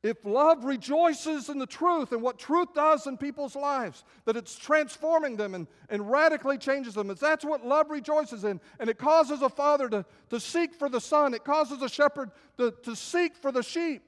If 0.01 0.23
love 0.23 0.63
rejoices 0.63 1.49
in 1.49 1.57
the 1.57 1.65
truth 1.65 2.13
and 2.13 2.21
what 2.21 2.39
truth 2.39 2.69
does 2.73 3.05
in 3.05 3.17
people's 3.17 3.55
lives, 3.55 4.05
that 4.23 4.37
it's 4.37 4.57
transforming 4.57 5.35
them 5.35 5.53
and, 5.53 5.67
and 5.89 6.09
radically 6.09 6.57
changes 6.57 6.93
them, 6.93 7.09
if 7.09 7.19
that's 7.19 7.43
what 7.43 7.65
love 7.65 7.89
rejoices 7.89 8.45
in, 8.45 8.61
and 8.79 8.89
it 8.89 8.97
causes 8.97 9.41
a 9.41 9.49
father 9.49 9.89
to, 9.89 10.05
to 10.29 10.39
seek 10.39 10.73
for 10.73 10.87
the 10.87 11.01
son, 11.01 11.33
it 11.33 11.43
causes 11.43 11.81
a 11.81 11.89
shepherd 11.89 12.31
to, 12.57 12.73
to 12.83 12.95
seek 12.95 13.35
for 13.35 13.51
the 13.51 13.61
sheep. 13.61 14.01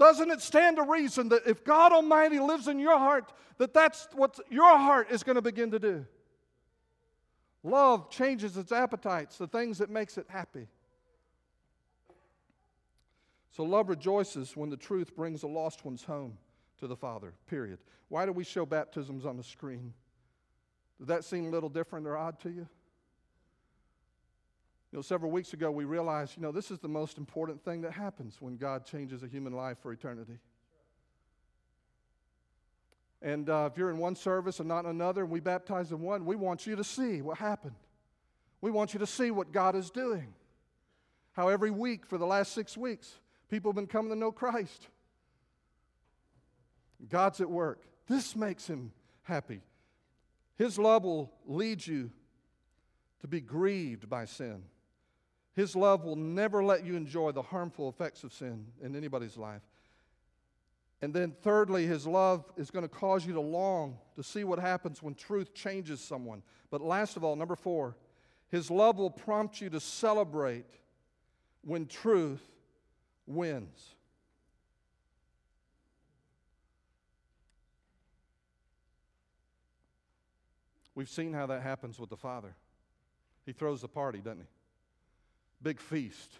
Doesn't 0.00 0.30
it 0.30 0.40
stand 0.40 0.78
to 0.78 0.82
reason 0.82 1.28
that 1.28 1.42
if 1.46 1.62
God 1.62 1.92
Almighty 1.92 2.40
lives 2.40 2.66
in 2.66 2.80
your 2.80 2.98
heart, 2.98 3.32
that 3.58 3.72
that's 3.72 4.08
what 4.14 4.40
your 4.50 4.78
heart 4.78 5.12
is 5.12 5.22
going 5.22 5.36
to 5.36 5.42
begin 5.42 5.70
to 5.70 5.78
do? 5.78 6.06
Love 7.62 8.10
changes 8.10 8.56
its 8.56 8.72
appetites, 8.72 9.36
the 9.36 9.46
things 9.46 9.78
that 9.78 9.90
makes 9.90 10.16
it 10.16 10.26
happy. 10.28 10.66
So 13.50 13.64
love 13.64 13.88
rejoices 13.88 14.56
when 14.56 14.70
the 14.70 14.76
truth 14.76 15.14
brings 15.14 15.42
the 15.42 15.48
lost 15.48 15.84
ones 15.84 16.04
home 16.04 16.38
to 16.78 16.86
the 16.86 16.96
Father, 16.96 17.34
period. 17.48 17.78
Why 18.08 18.24
do 18.24 18.32
we 18.32 18.44
show 18.44 18.64
baptisms 18.64 19.26
on 19.26 19.36
the 19.36 19.42
screen? 19.42 19.92
Does 20.98 21.08
that 21.08 21.24
seem 21.24 21.46
a 21.46 21.50
little 21.50 21.68
different 21.68 22.06
or 22.06 22.16
odd 22.16 22.40
to 22.40 22.48
you? 22.48 22.66
You 24.92 24.98
know, 24.98 25.02
several 25.02 25.30
weeks 25.30 25.52
ago, 25.52 25.70
we 25.70 25.84
realized, 25.84 26.36
you 26.36 26.42
know, 26.42 26.50
this 26.50 26.70
is 26.70 26.80
the 26.80 26.88
most 26.88 27.16
important 27.16 27.64
thing 27.64 27.82
that 27.82 27.92
happens 27.92 28.36
when 28.40 28.56
God 28.56 28.84
changes 28.84 29.22
a 29.22 29.28
human 29.28 29.52
life 29.52 29.78
for 29.78 29.92
eternity. 29.92 30.38
And 33.22 33.50
uh, 33.50 33.68
if 33.70 33.76
you're 33.76 33.90
in 33.90 33.98
one 33.98 34.16
service 34.16 34.60
and 34.60 34.68
not 34.68 34.84
in 34.84 34.90
another, 34.90 35.22
and 35.22 35.30
we 35.30 35.40
baptize 35.40 35.92
in 35.92 36.00
one, 36.00 36.24
we 36.24 36.36
want 36.36 36.66
you 36.66 36.76
to 36.76 36.84
see 36.84 37.20
what 37.20 37.38
happened. 37.38 37.76
We 38.60 38.70
want 38.70 38.94
you 38.94 39.00
to 39.00 39.06
see 39.06 39.30
what 39.30 39.52
God 39.52 39.74
is 39.74 39.90
doing. 39.90 40.32
How 41.32 41.48
every 41.48 41.70
week 41.70 42.06
for 42.06 42.18
the 42.18 42.26
last 42.26 42.52
six 42.52 42.76
weeks, 42.76 43.14
people 43.50 43.70
have 43.70 43.76
been 43.76 43.86
coming 43.86 44.10
to 44.10 44.18
know 44.18 44.32
Christ. 44.32 44.88
God's 47.08 47.40
at 47.40 47.50
work. 47.50 47.82
This 48.08 48.34
makes 48.34 48.66
him 48.66 48.92
happy. 49.22 49.60
His 50.56 50.78
love 50.78 51.04
will 51.04 51.32
lead 51.46 51.86
you 51.86 52.10
to 53.20 53.28
be 53.28 53.40
grieved 53.40 54.08
by 54.08 54.24
sin. 54.24 54.62
His 55.54 55.76
love 55.76 56.04
will 56.04 56.16
never 56.16 56.64
let 56.64 56.84
you 56.84 56.96
enjoy 56.96 57.32
the 57.32 57.42
harmful 57.42 57.88
effects 57.88 58.24
of 58.24 58.32
sin 58.32 58.66
in 58.82 58.96
anybody's 58.96 59.36
life. 59.36 59.62
And 61.02 61.14
then, 61.14 61.32
thirdly, 61.42 61.86
his 61.86 62.06
love 62.06 62.44
is 62.56 62.70
going 62.70 62.82
to 62.82 62.88
cause 62.88 63.24
you 63.24 63.32
to 63.32 63.40
long 63.40 63.96
to 64.16 64.22
see 64.22 64.44
what 64.44 64.58
happens 64.58 65.02
when 65.02 65.14
truth 65.14 65.54
changes 65.54 66.00
someone. 66.00 66.42
But 66.70 66.82
last 66.82 67.16
of 67.16 67.24
all, 67.24 67.36
number 67.36 67.56
four, 67.56 67.96
his 68.50 68.70
love 68.70 68.98
will 68.98 69.10
prompt 69.10 69.60
you 69.60 69.70
to 69.70 69.80
celebrate 69.80 70.66
when 71.62 71.86
truth 71.86 72.42
wins. 73.26 73.94
We've 80.94 81.08
seen 81.08 81.32
how 81.32 81.46
that 81.46 81.62
happens 81.62 81.98
with 81.98 82.10
the 82.10 82.16
Father. 82.16 82.54
He 83.46 83.52
throws 83.52 83.80
the 83.80 83.88
party, 83.88 84.18
doesn't 84.18 84.40
he? 84.40 84.46
Big 85.62 85.80
feast, 85.80 86.30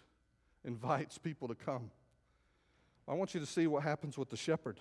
invites 0.63 1.17
people 1.17 1.47
to 1.47 1.55
come. 1.55 1.89
I 3.11 3.13
want 3.13 3.33
you 3.33 3.41
to 3.41 3.45
see 3.45 3.67
what 3.67 3.83
happens 3.83 4.17
with 4.17 4.29
the 4.29 4.37
shepherd. 4.37 4.79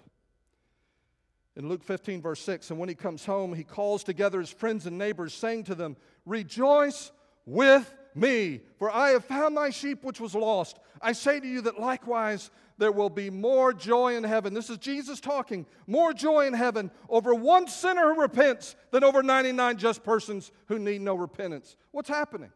In 1.56 1.68
Luke 1.68 1.82
15, 1.82 2.22
verse 2.22 2.40
6, 2.42 2.70
and 2.70 2.78
when 2.78 2.88
he 2.88 2.94
comes 2.94 3.24
home, 3.24 3.52
he 3.52 3.64
calls 3.64 4.04
together 4.04 4.38
his 4.38 4.50
friends 4.50 4.86
and 4.86 4.96
neighbors, 4.96 5.34
saying 5.34 5.64
to 5.64 5.74
them, 5.74 5.96
Rejoice 6.24 7.10
with 7.44 7.92
me, 8.14 8.60
for 8.78 8.88
I 8.88 9.10
have 9.10 9.24
found 9.24 9.56
my 9.56 9.70
sheep 9.70 10.04
which 10.04 10.20
was 10.20 10.36
lost. 10.36 10.78
I 11.02 11.10
say 11.10 11.40
to 11.40 11.46
you 11.46 11.60
that 11.62 11.80
likewise 11.80 12.52
there 12.78 12.92
will 12.92 13.10
be 13.10 13.30
more 13.30 13.72
joy 13.72 14.14
in 14.14 14.22
heaven. 14.22 14.54
This 14.54 14.70
is 14.70 14.78
Jesus 14.78 15.18
talking. 15.18 15.66
More 15.88 16.12
joy 16.12 16.46
in 16.46 16.54
heaven 16.54 16.92
over 17.08 17.34
one 17.34 17.66
sinner 17.66 18.14
who 18.14 18.20
repents 18.20 18.76
than 18.92 19.02
over 19.02 19.24
99 19.24 19.76
just 19.76 20.04
persons 20.04 20.52
who 20.66 20.78
need 20.78 21.00
no 21.00 21.16
repentance. 21.16 21.74
What's 21.90 22.08
happening? 22.08 22.52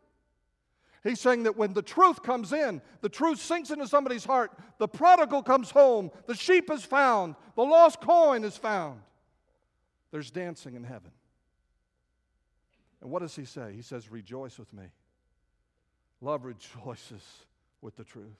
He's 1.04 1.20
saying 1.20 1.42
that 1.42 1.56
when 1.56 1.74
the 1.74 1.82
truth 1.82 2.22
comes 2.22 2.52
in, 2.52 2.80
the 3.02 3.10
truth 3.10 3.38
sinks 3.38 3.70
into 3.70 3.86
somebody's 3.86 4.24
heart, 4.24 4.52
the 4.78 4.88
prodigal 4.88 5.42
comes 5.42 5.70
home, 5.70 6.10
the 6.26 6.34
sheep 6.34 6.70
is 6.70 6.82
found, 6.82 7.34
the 7.56 7.62
lost 7.62 8.00
coin 8.00 8.42
is 8.42 8.56
found. 8.56 9.00
There's 10.10 10.30
dancing 10.30 10.74
in 10.74 10.82
heaven. 10.82 11.10
And 13.02 13.10
what 13.10 13.20
does 13.20 13.36
he 13.36 13.44
say? 13.44 13.74
He 13.76 13.82
says, 13.82 14.10
Rejoice 14.10 14.58
with 14.58 14.72
me. 14.72 14.84
Love 16.22 16.46
rejoices 16.46 17.22
with 17.82 17.96
the 17.96 18.04
truth. 18.04 18.38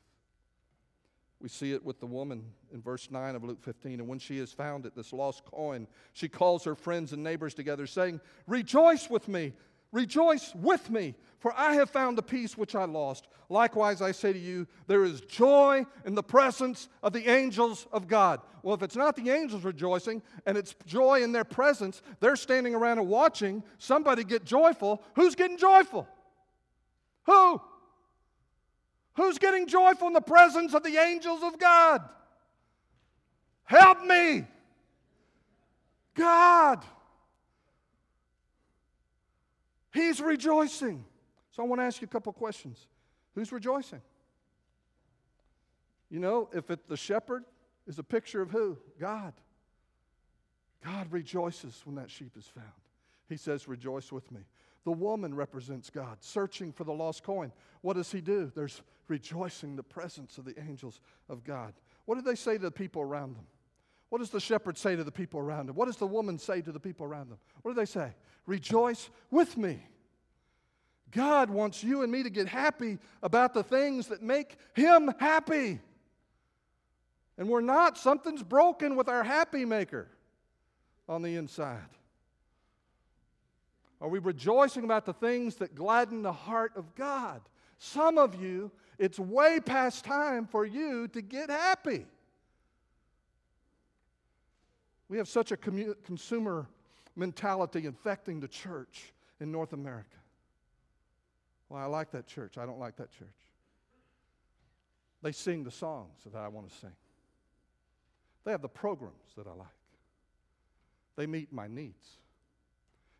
We 1.40 1.50
see 1.50 1.72
it 1.72 1.84
with 1.84 2.00
the 2.00 2.06
woman 2.06 2.44
in 2.72 2.80
verse 2.80 3.10
9 3.10 3.34
of 3.34 3.44
Luke 3.44 3.62
15. 3.62 4.00
And 4.00 4.08
when 4.08 4.18
she 4.18 4.38
has 4.38 4.52
found 4.52 4.86
it, 4.86 4.96
this 4.96 5.12
lost 5.12 5.44
coin, 5.44 5.86
she 6.14 6.26
calls 6.26 6.64
her 6.64 6.74
friends 6.74 7.12
and 7.12 7.22
neighbors 7.22 7.52
together, 7.52 7.86
saying, 7.86 8.22
Rejoice 8.46 9.10
with 9.10 9.28
me, 9.28 9.52
rejoice 9.94 10.54
with 10.54 10.90
me, 10.90 11.14
for 11.38 11.54
I 11.56 11.74
have 11.74 11.88
found 11.88 12.18
the 12.18 12.22
piece 12.22 12.58
which 12.58 12.74
I 12.74 12.84
lost. 12.84 13.28
Likewise, 13.48 14.02
I 14.02 14.12
say 14.12 14.32
to 14.32 14.38
you, 14.38 14.66
there 14.86 15.04
is 15.04 15.20
joy 15.22 15.86
in 16.04 16.14
the 16.14 16.22
presence 16.22 16.88
of 17.02 17.12
the 17.12 17.28
angels 17.28 17.86
of 17.92 18.08
God. 18.08 18.40
Well, 18.62 18.74
if 18.74 18.82
it's 18.82 18.96
not 18.96 19.14
the 19.14 19.30
angels 19.30 19.62
rejoicing 19.62 20.22
and 20.46 20.58
it's 20.58 20.74
joy 20.86 21.22
in 21.22 21.32
their 21.32 21.44
presence, 21.44 22.02
they're 22.20 22.36
standing 22.36 22.74
around 22.74 22.98
and 22.98 23.08
watching 23.08 23.62
somebody 23.78 24.24
get 24.24 24.44
joyful. 24.44 25.02
Who's 25.14 25.34
getting 25.34 25.58
joyful? 25.58 26.08
Who? 27.26 27.60
Who's 29.16 29.38
getting 29.38 29.66
joyful 29.66 30.08
in 30.08 30.12
the 30.12 30.20
presence 30.20 30.74
of 30.74 30.82
the 30.82 30.96
angels 30.96 31.42
of 31.42 31.58
God? 31.58 32.02
Help 33.64 34.04
me. 34.04 34.44
God. 36.14 36.84
He's 39.94 40.20
rejoicing. 40.20 41.04
So 41.52 41.62
I 41.62 41.66
want 41.66 41.80
to 41.80 41.84
ask 41.84 42.02
you 42.02 42.06
a 42.06 42.08
couple 42.08 42.32
questions. 42.32 42.88
Who's 43.36 43.52
rejoicing? 43.52 44.02
You 46.10 46.18
know, 46.18 46.50
if 46.52 46.68
it, 46.70 46.88
the 46.88 46.96
shepherd 46.96 47.44
is 47.86 47.98
a 47.98 48.02
picture 48.02 48.42
of 48.42 48.50
who? 48.50 48.76
God. 49.00 49.32
God 50.84 51.06
rejoices 51.10 51.80
when 51.84 51.94
that 51.96 52.10
sheep 52.10 52.32
is 52.36 52.46
found. 52.46 52.66
He 53.28 53.36
says, 53.36 53.68
Rejoice 53.68 54.12
with 54.12 54.30
me. 54.32 54.40
The 54.84 54.92
woman 54.92 55.32
represents 55.32 55.88
God, 55.90 56.18
searching 56.20 56.72
for 56.72 56.84
the 56.84 56.92
lost 56.92 57.22
coin. 57.22 57.52
What 57.80 57.94
does 57.94 58.12
he 58.12 58.20
do? 58.20 58.52
There's 58.54 58.82
rejoicing 59.08 59.76
the 59.76 59.82
presence 59.82 60.38
of 60.38 60.44
the 60.44 60.58
angels 60.60 61.00
of 61.28 61.44
God. 61.44 61.72
What 62.04 62.16
do 62.16 62.22
they 62.22 62.34
say 62.34 62.54
to 62.54 62.62
the 62.62 62.70
people 62.70 63.00
around 63.00 63.36
them? 63.36 63.46
What 64.08 64.18
does 64.18 64.30
the 64.30 64.40
shepherd 64.40 64.78
say 64.78 64.96
to 64.96 65.04
the 65.04 65.12
people 65.12 65.40
around 65.40 65.68
him? 65.68 65.74
What 65.74 65.86
does 65.86 65.96
the 65.96 66.06
woman 66.06 66.38
say 66.38 66.60
to 66.60 66.72
the 66.72 66.80
people 66.80 67.06
around 67.06 67.30
them? 67.30 67.38
What 67.62 67.72
do 67.72 67.80
they 67.80 67.86
say? 67.86 68.12
Rejoice 68.46 69.10
with 69.30 69.56
me. 69.56 69.82
God 71.10 71.48
wants 71.48 71.82
you 71.82 72.02
and 72.02 72.10
me 72.10 72.22
to 72.22 72.30
get 72.30 72.48
happy 72.48 72.98
about 73.22 73.54
the 73.54 73.62
things 73.62 74.08
that 74.08 74.22
make 74.22 74.56
him 74.74 75.12
happy. 75.18 75.80
And 77.38 77.48
we're 77.48 77.60
not, 77.60 77.98
something's 77.98 78.42
broken 78.42 78.96
with 78.96 79.08
our 79.08 79.24
happy 79.24 79.64
maker 79.64 80.08
on 81.08 81.22
the 81.22 81.36
inside. 81.36 81.78
Are 84.00 84.08
we 84.08 84.18
rejoicing 84.18 84.84
about 84.84 85.06
the 85.06 85.12
things 85.12 85.56
that 85.56 85.74
gladden 85.74 86.22
the 86.22 86.32
heart 86.32 86.72
of 86.76 86.94
God? 86.94 87.40
Some 87.78 88.18
of 88.18 88.40
you, 88.40 88.70
it's 88.98 89.18
way 89.18 89.60
past 89.60 90.04
time 90.04 90.46
for 90.46 90.64
you 90.64 91.08
to 91.08 91.22
get 91.22 91.50
happy. 91.50 92.06
We 95.14 95.18
have 95.18 95.28
such 95.28 95.52
a 95.52 95.56
commu- 95.56 95.94
consumer 96.02 96.66
mentality 97.14 97.86
infecting 97.86 98.40
the 98.40 98.48
church 98.48 99.12
in 99.38 99.52
North 99.52 99.72
America. 99.72 100.16
Well, 101.68 101.80
I 101.80 101.84
like 101.84 102.10
that 102.10 102.26
church. 102.26 102.58
I 102.58 102.66
don't 102.66 102.80
like 102.80 102.96
that 102.96 103.12
church. 103.12 103.28
They 105.22 105.30
sing 105.30 105.62
the 105.62 105.70
songs 105.70 106.24
that 106.24 106.36
I 106.36 106.48
want 106.48 106.68
to 106.68 106.76
sing. 106.78 106.96
They 108.44 108.50
have 108.50 108.60
the 108.60 108.68
programs 108.68 109.36
that 109.36 109.46
I 109.46 109.52
like. 109.52 109.68
They 111.14 111.28
meet 111.28 111.52
my 111.52 111.68
needs. 111.68 112.18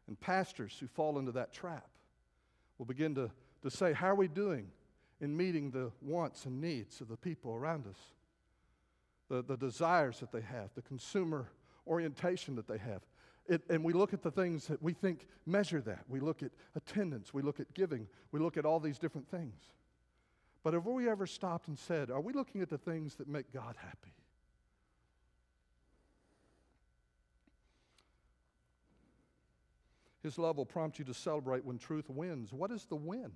And 0.08 0.18
pastors 0.18 0.76
who 0.80 0.88
fall 0.88 1.20
into 1.20 1.30
that 1.30 1.52
trap 1.52 1.86
will 2.76 2.86
begin 2.86 3.14
to, 3.14 3.30
to 3.62 3.70
say, 3.70 3.92
How 3.92 4.08
are 4.08 4.16
we 4.16 4.26
doing 4.26 4.66
in 5.20 5.36
meeting 5.36 5.70
the 5.70 5.92
wants 6.02 6.44
and 6.44 6.60
needs 6.60 7.00
of 7.00 7.06
the 7.06 7.16
people 7.16 7.54
around 7.54 7.86
us? 7.86 8.00
The, 9.28 9.44
the 9.44 9.56
desires 9.56 10.18
that 10.18 10.32
they 10.32 10.40
have, 10.40 10.70
the 10.74 10.82
consumer 10.82 11.50
orientation 11.86 12.56
that 12.56 12.66
they 12.66 12.78
have. 12.78 13.02
It, 13.46 13.62
and 13.68 13.84
we 13.84 13.92
look 13.92 14.14
at 14.14 14.22
the 14.22 14.30
things 14.30 14.66
that 14.68 14.82
we 14.82 14.94
think 14.94 15.26
measure 15.44 15.80
that. 15.82 16.04
We 16.08 16.20
look 16.20 16.42
at 16.42 16.50
attendance, 16.74 17.34
we 17.34 17.42
look 17.42 17.60
at 17.60 17.72
giving, 17.74 18.06
we 18.32 18.40
look 18.40 18.56
at 18.56 18.64
all 18.64 18.80
these 18.80 18.98
different 18.98 19.28
things. 19.28 19.60
But 20.62 20.72
have 20.72 20.86
we 20.86 21.08
ever 21.10 21.26
stopped 21.26 21.68
and 21.68 21.78
said, 21.78 22.10
Are 22.10 22.22
we 22.22 22.32
looking 22.32 22.62
at 22.62 22.70
the 22.70 22.78
things 22.78 23.16
that 23.16 23.28
make 23.28 23.52
God 23.52 23.76
happy? 23.76 24.14
His 30.22 30.38
love 30.38 30.56
will 30.56 30.64
prompt 30.64 30.98
you 30.98 31.04
to 31.04 31.12
celebrate 31.12 31.66
when 31.66 31.76
truth 31.76 32.08
wins. 32.08 32.50
What 32.50 32.70
is 32.70 32.86
the 32.86 32.96
win? 32.96 33.30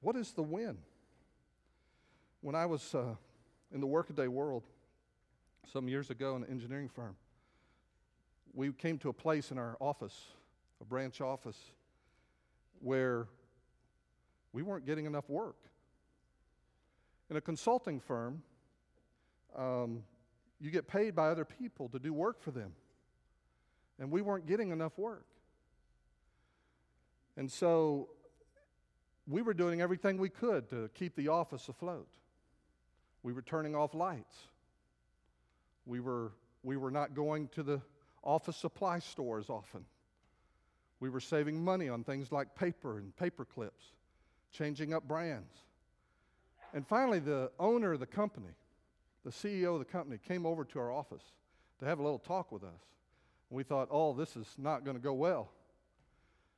What 0.00 0.16
is 0.16 0.32
the 0.32 0.42
win? 0.42 0.78
When 2.40 2.56
I 2.56 2.66
was 2.66 2.96
uh, 2.96 3.14
in 3.72 3.80
the 3.80 3.86
workaday 3.86 4.26
world 4.26 4.64
some 5.72 5.88
years 5.88 6.10
ago 6.10 6.36
in 6.36 6.44
an 6.44 6.50
engineering 6.50 6.88
firm, 6.88 7.16
we 8.54 8.72
came 8.72 8.98
to 8.98 9.08
a 9.08 9.12
place 9.12 9.50
in 9.50 9.58
our 9.58 9.76
office, 9.80 10.26
a 10.80 10.84
branch 10.84 11.20
office, 11.20 11.58
where 12.80 13.26
we 14.52 14.62
weren't 14.62 14.86
getting 14.86 15.06
enough 15.06 15.28
work. 15.28 15.56
In 17.28 17.36
a 17.36 17.40
consulting 17.40 18.00
firm, 18.00 18.42
um, 19.56 20.02
you 20.60 20.70
get 20.70 20.86
paid 20.86 21.14
by 21.14 21.28
other 21.28 21.44
people 21.44 21.88
to 21.90 21.98
do 21.98 22.12
work 22.12 22.40
for 22.40 22.50
them. 22.50 22.72
And 23.98 24.10
we 24.10 24.22
weren't 24.22 24.46
getting 24.46 24.70
enough 24.70 24.96
work. 24.98 25.26
And 27.36 27.50
so 27.50 28.08
we 29.26 29.42
were 29.42 29.54
doing 29.54 29.80
everything 29.80 30.18
we 30.18 30.28
could 30.28 30.68
to 30.70 30.88
keep 30.94 31.16
the 31.16 31.28
office 31.28 31.68
afloat. 31.68 32.08
We 33.22 33.32
were 33.32 33.42
turning 33.42 33.74
off 33.74 33.94
lights. 33.94 34.36
We 35.86 36.00
were, 36.00 36.32
we 36.62 36.76
were 36.76 36.90
not 36.90 37.14
going 37.14 37.48
to 37.48 37.62
the 37.62 37.80
office 38.22 38.56
supply 38.56 38.98
stores 38.98 39.48
often. 39.48 39.84
We 40.98 41.10
were 41.10 41.20
saving 41.20 41.64
money 41.64 41.88
on 41.88 42.04
things 42.04 42.32
like 42.32 42.54
paper 42.54 42.98
and 42.98 43.16
paper 43.16 43.44
clips, 43.44 43.84
changing 44.52 44.92
up 44.92 45.06
brands. 45.06 45.52
And 46.74 46.86
finally, 46.86 47.20
the 47.20 47.50
owner 47.58 47.92
of 47.92 48.00
the 48.00 48.06
company, 48.06 48.54
the 49.24 49.30
CEO 49.30 49.74
of 49.74 49.78
the 49.78 49.84
company, 49.84 50.18
came 50.26 50.44
over 50.44 50.64
to 50.64 50.78
our 50.78 50.90
office 50.90 51.22
to 51.78 51.84
have 51.84 51.98
a 51.98 52.02
little 52.02 52.18
talk 52.18 52.50
with 52.50 52.64
us. 52.64 52.82
And 53.50 53.56
we 53.56 53.62
thought, 53.62 53.88
oh, 53.90 54.12
this 54.12 54.36
is 54.36 54.46
not 54.58 54.84
going 54.84 54.96
to 54.96 55.02
go 55.02 55.12
well. 55.12 55.50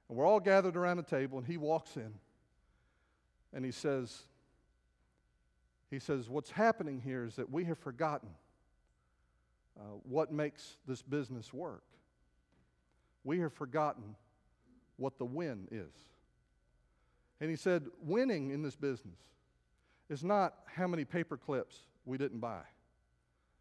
And 0.08 0.16
we're 0.16 0.26
all 0.26 0.40
gathered 0.40 0.76
around 0.76 0.98
a 0.98 1.02
table, 1.02 1.38
and 1.38 1.46
he 1.46 1.56
walks 1.56 1.96
in 1.96 2.14
and 3.52 3.64
he 3.64 3.70
says, 3.70 4.24
he 5.90 5.98
says, 5.98 6.28
What's 6.28 6.50
happening 6.50 7.00
here 7.00 7.24
is 7.24 7.36
that 7.36 7.50
we 7.50 7.64
have 7.64 7.78
forgotten 7.78 8.28
uh, 9.78 9.82
what 10.02 10.32
makes 10.32 10.76
this 10.86 11.02
business 11.02 11.52
work. 11.52 11.84
We 13.24 13.38
have 13.40 13.52
forgotten 13.52 14.16
what 14.96 15.18
the 15.18 15.24
win 15.24 15.68
is. 15.70 15.92
And 17.40 17.50
he 17.50 17.56
said, 17.56 17.86
Winning 18.02 18.50
in 18.50 18.62
this 18.62 18.76
business 18.76 19.18
is 20.08 20.24
not 20.24 20.54
how 20.66 20.86
many 20.86 21.04
paper 21.04 21.36
clips 21.36 21.80
we 22.04 22.18
didn't 22.18 22.40
buy, 22.40 22.62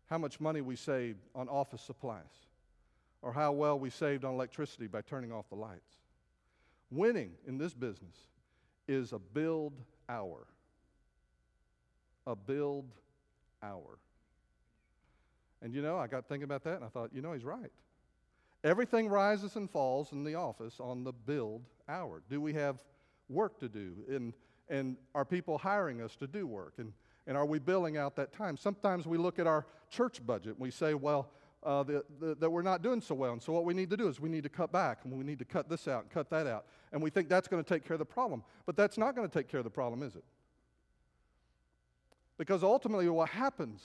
how 0.10 0.18
much 0.18 0.40
money 0.40 0.62
we 0.62 0.76
saved 0.76 1.20
on 1.36 1.48
office 1.50 1.82
supplies, 1.82 2.46
or 3.22 3.34
how 3.34 3.52
well 3.52 3.78
we 3.78 3.90
saved 3.90 4.26
on 4.26 4.34
electricity 4.34 4.88
by 4.88 5.02
turning 5.02 5.32
off 5.32 5.50
the 5.50 5.56
lights. 5.56 5.98
Winning 6.90 7.32
in 7.46 7.58
this 7.58 7.74
business 7.74 8.16
is 8.88 9.12
a 9.12 9.20
billed 9.20 9.74
hour. 10.08 10.48
A 12.26 12.36
billed 12.36 12.90
hour. 13.62 14.00
And 15.62 15.74
you 15.74 15.82
know, 15.82 15.98
I 15.98 16.08
got 16.08 16.28
thinking 16.28 16.44
about 16.44 16.64
that 16.64 16.76
and 16.76 16.86
I 16.86 16.88
thought, 16.88 17.12
you 17.14 17.22
know, 17.22 17.34
he's 17.34 17.44
right. 17.44 17.72
Everything 18.64 19.08
rises 19.08 19.56
and 19.56 19.70
falls 19.70 20.12
in 20.12 20.24
the 20.24 20.36
office 20.36 20.80
on 20.80 21.04
the 21.04 21.14
billed 21.14 21.64
hour. 21.88 22.22
Do 22.30 22.42
we 22.42 22.54
have 22.54 22.84
work 23.30 23.60
to 23.60 23.70
do? 23.70 23.94
And, 24.10 24.34
and 24.70 24.98
are 25.16 25.26
people 25.26 25.58
hiring 25.58 26.02
us 26.02 26.16
to 26.18 26.28
do 26.28 26.48
work? 26.48 26.74
And, 26.78 26.94
and 27.28 27.38
are 27.38 27.46
we 27.46 27.60
billing 27.60 27.98
out 27.98 28.16
that 28.16 28.34
time? 28.34 28.58
Sometimes 28.58 29.06
we 29.06 29.18
look 29.18 29.40
at 29.40 29.48
our 29.48 29.66
church 29.90 30.26
budget 30.26 30.54
and 30.54 30.60
we 30.60 30.72
say, 30.72 30.94
well, 30.94 31.30
uh, 31.64 31.84
the, 31.84 32.04
the, 32.20 32.36
that 32.36 32.50
we're 32.50 32.62
not 32.62 32.82
doing 32.82 33.02
so 33.02 33.16
well. 33.16 33.34
And 33.34 33.42
so 33.42 33.52
what 33.52 33.66
we 33.66 33.74
need 33.74 33.90
to 33.90 33.98
do 33.98 34.08
is 34.08 34.20
we 34.20 34.30
need 34.30 34.44
to 34.44 34.50
cut 34.50 34.72
back 34.72 35.00
and 35.04 35.14
we 35.14 35.24
need 35.24 35.40
to 35.40 35.46
cut 35.46 35.70
this 35.70 35.88
out 35.88 36.04
and 36.04 36.12
cut 36.12 36.30
that 36.30 36.48
out. 36.48 36.66
And 36.92 37.02
we 37.02 37.10
think 37.10 37.30
that's 37.30 37.48
going 37.48 37.64
to 37.64 37.68
take 37.68 37.86
care 37.86 37.96
of 37.96 38.00
the 38.00 38.06
problem. 38.06 38.44
But 38.66 38.76
that's 38.76 38.98
not 38.98 39.16
going 39.16 39.28
to 39.28 39.34
take 39.34 39.50
care 39.50 39.60
of 39.60 39.64
the 39.64 39.70
problem, 39.70 40.04
is 40.04 40.16
it? 40.16 40.24
Because 42.38 42.64
ultimately, 42.64 43.10
what 43.10 43.30
happens 43.30 43.82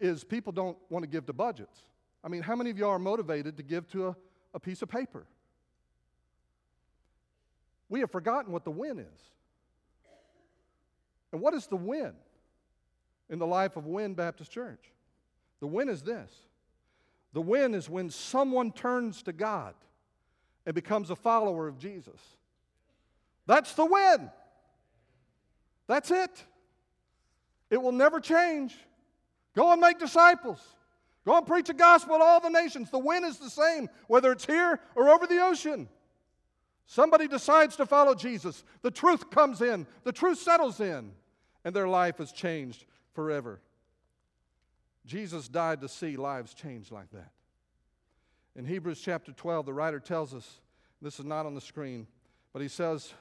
is 0.00 0.24
people 0.24 0.52
don't 0.52 0.76
want 0.90 1.02
to 1.02 1.08
give 1.08 1.26
to 1.26 1.32
budgets. 1.32 1.82
I 2.22 2.28
mean, 2.28 2.42
how 2.42 2.56
many 2.56 2.70
of 2.70 2.78
you 2.78 2.86
are 2.88 2.98
motivated 2.98 3.56
to 3.56 3.62
give 3.62 3.88
to 3.90 4.08
a, 4.08 4.16
a 4.54 4.60
piece 4.60 4.82
of 4.82 4.88
paper? 4.88 5.26
We 7.88 8.00
have 8.00 8.10
forgotten 8.10 8.52
what 8.52 8.64
the 8.64 8.70
win 8.70 8.98
is. 8.98 9.20
And 11.32 11.40
what 11.40 11.54
is 11.54 11.66
the 11.66 11.76
win 11.76 12.12
in 13.28 13.38
the 13.38 13.46
life 13.46 13.76
of 13.76 13.86
Wynne 13.86 14.14
Baptist 14.14 14.50
Church? 14.50 14.92
The 15.60 15.66
win 15.66 15.88
is 15.88 16.02
this 16.02 16.30
the 17.32 17.40
win 17.40 17.74
is 17.74 17.90
when 17.90 18.10
someone 18.10 18.72
turns 18.72 19.22
to 19.24 19.32
God 19.32 19.74
and 20.64 20.74
becomes 20.74 21.10
a 21.10 21.16
follower 21.16 21.68
of 21.68 21.78
Jesus. 21.78 22.20
That's 23.46 23.74
the 23.74 23.84
win. 23.84 24.30
That's 25.86 26.10
it. 26.10 26.44
It 27.70 27.82
will 27.82 27.92
never 27.92 28.20
change. 28.20 28.76
Go 29.58 29.72
and 29.72 29.80
make 29.80 29.98
disciples. 29.98 30.60
Go 31.26 31.36
and 31.36 31.44
preach 31.44 31.66
the 31.66 31.74
gospel 31.74 32.16
to 32.16 32.22
all 32.22 32.38
the 32.38 32.48
nations. 32.48 32.92
The 32.92 32.98
win 33.00 33.24
is 33.24 33.38
the 33.38 33.50
same, 33.50 33.88
whether 34.06 34.30
it's 34.30 34.46
here 34.46 34.78
or 34.94 35.08
over 35.08 35.26
the 35.26 35.40
ocean. 35.40 35.88
Somebody 36.86 37.26
decides 37.26 37.74
to 37.74 37.84
follow 37.84 38.14
Jesus. 38.14 38.62
The 38.82 38.92
truth 38.92 39.30
comes 39.30 39.60
in, 39.60 39.84
the 40.04 40.12
truth 40.12 40.38
settles 40.38 40.78
in, 40.78 41.10
and 41.64 41.74
their 41.74 41.88
life 41.88 42.20
is 42.20 42.30
changed 42.30 42.84
forever. 43.14 43.60
Jesus 45.04 45.48
died 45.48 45.80
to 45.80 45.88
see 45.88 46.16
lives 46.16 46.54
changed 46.54 46.92
like 46.92 47.10
that. 47.10 47.32
In 48.54 48.64
Hebrews 48.64 49.00
chapter 49.00 49.32
12, 49.32 49.66
the 49.66 49.74
writer 49.74 49.98
tells 49.98 50.34
us 50.34 50.60
this 51.02 51.18
is 51.18 51.26
not 51.26 51.46
on 51.46 51.56
the 51.56 51.60
screen, 51.60 52.06
but 52.52 52.62
he 52.62 52.68
says, 52.68 53.12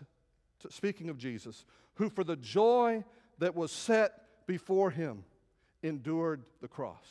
speaking 0.70 1.10
of 1.10 1.18
Jesus, 1.18 1.66
who 1.96 2.12
for 2.12 2.24
the 2.24 2.36
joy 2.36 3.04
that 3.40 3.56
was 3.56 3.72
set 3.72 4.46
before 4.46 4.92
him 4.92 5.24
endured 5.84 6.44
the 6.62 6.68
cross. 6.68 7.06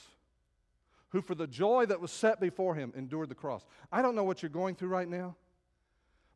Who 1.11 1.23
for 1.23 1.35
the 1.35 1.47
joy 1.47 1.87
that 1.87 2.01
was 2.01 2.11
set 2.11 2.41
before 2.41 2.75
him 2.75 2.93
endured 2.97 3.29
the 3.29 3.35
cross. 3.35 3.65
I 3.93 4.03
don't 4.03 4.15
know 4.15 4.25
what 4.25 4.43
you're 4.43 4.51
going 4.51 4.75
through 4.75 4.89
right 4.89 5.09
now, 5.09 5.37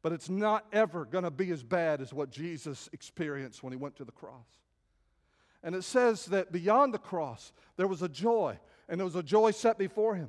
but 0.03 0.13
it's 0.13 0.31
not 0.31 0.65
ever 0.73 1.05
going 1.05 1.25
to 1.25 1.31
be 1.31 1.51
as 1.51 1.63
bad 1.63 2.01
as 2.01 2.15
what 2.15 2.31
Jesus 2.31 2.89
experienced 2.93 3.63
when 3.63 3.73
he 3.73 3.77
went 3.77 3.97
to 3.97 4.05
the 4.05 4.13
cross. 4.13 4.47
And 5.63 5.75
it 5.75 5.85
says 5.85 6.27
that 6.27 6.53
beyond 6.53 6.95
the 6.95 6.99
cross, 6.99 7.53
there 7.77 7.89
was 7.89 8.01
a 8.03 8.09
joy, 8.09 8.59
and 8.89 8.99
there 8.99 9.05
was 9.05 9.17
a 9.17 9.23
joy 9.23 9.51
set 9.51 9.77
before 9.77 10.15
him. 10.15 10.29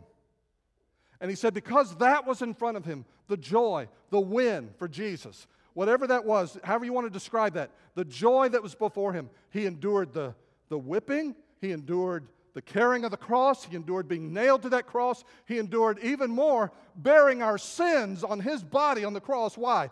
And 1.22 1.30
he 1.30 1.36
said, 1.36 1.54
because 1.54 1.96
that 1.98 2.26
was 2.26 2.42
in 2.42 2.54
front 2.54 2.78
of 2.78 2.84
him, 2.84 3.06
the 3.28 3.38
joy, 3.38 3.88
the 4.10 4.20
win 4.20 4.72
for 4.78 4.88
Jesus, 4.88 5.48
whatever 5.74 6.08
that 6.08 6.26
was, 6.26 6.58
however 6.64 6.84
you 6.84 6.94
want 6.94 7.06
to 7.06 7.14
describe 7.14 7.54
that, 7.54 7.72
the 7.96 8.04
joy 8.04 8.50
that 8.50 8.64
was 8.64 8.76
before 8.76 9.14
him, 9.14 9.30
he 9.52 9.66
endured 9.66 10.14
the, 10.14 10.36
the 10.70 10.78
whipping, 10.78 11.36
he 11.62 11.72
endured 11.72 12.28
the 12.54 12.62
carrying 12.62 13.06
of 13.06 13.12
the 13.12 13.18
cross, 13.18 13.64
he 13.64 13.78
endured 13.78 14.10
being 14.10 14.34
nailed 14.34 14.64
to 14.64 14.70
that 14.70 14.86
cross, 14.86 15.24
he 15.46 15.58
endured 15.58 16.00
even 16.00 16.30
more 16.30 16.72
bearing 16.98 17.42
our 17.42 17.58
sins 17.58 18.24
on 18.24 18.42
his 18.42 18.62
body 18.62 19.06
on 19.06 19.14
the 19.14 19.22
cross. 19.22 19.58
Why? 19.58 19.90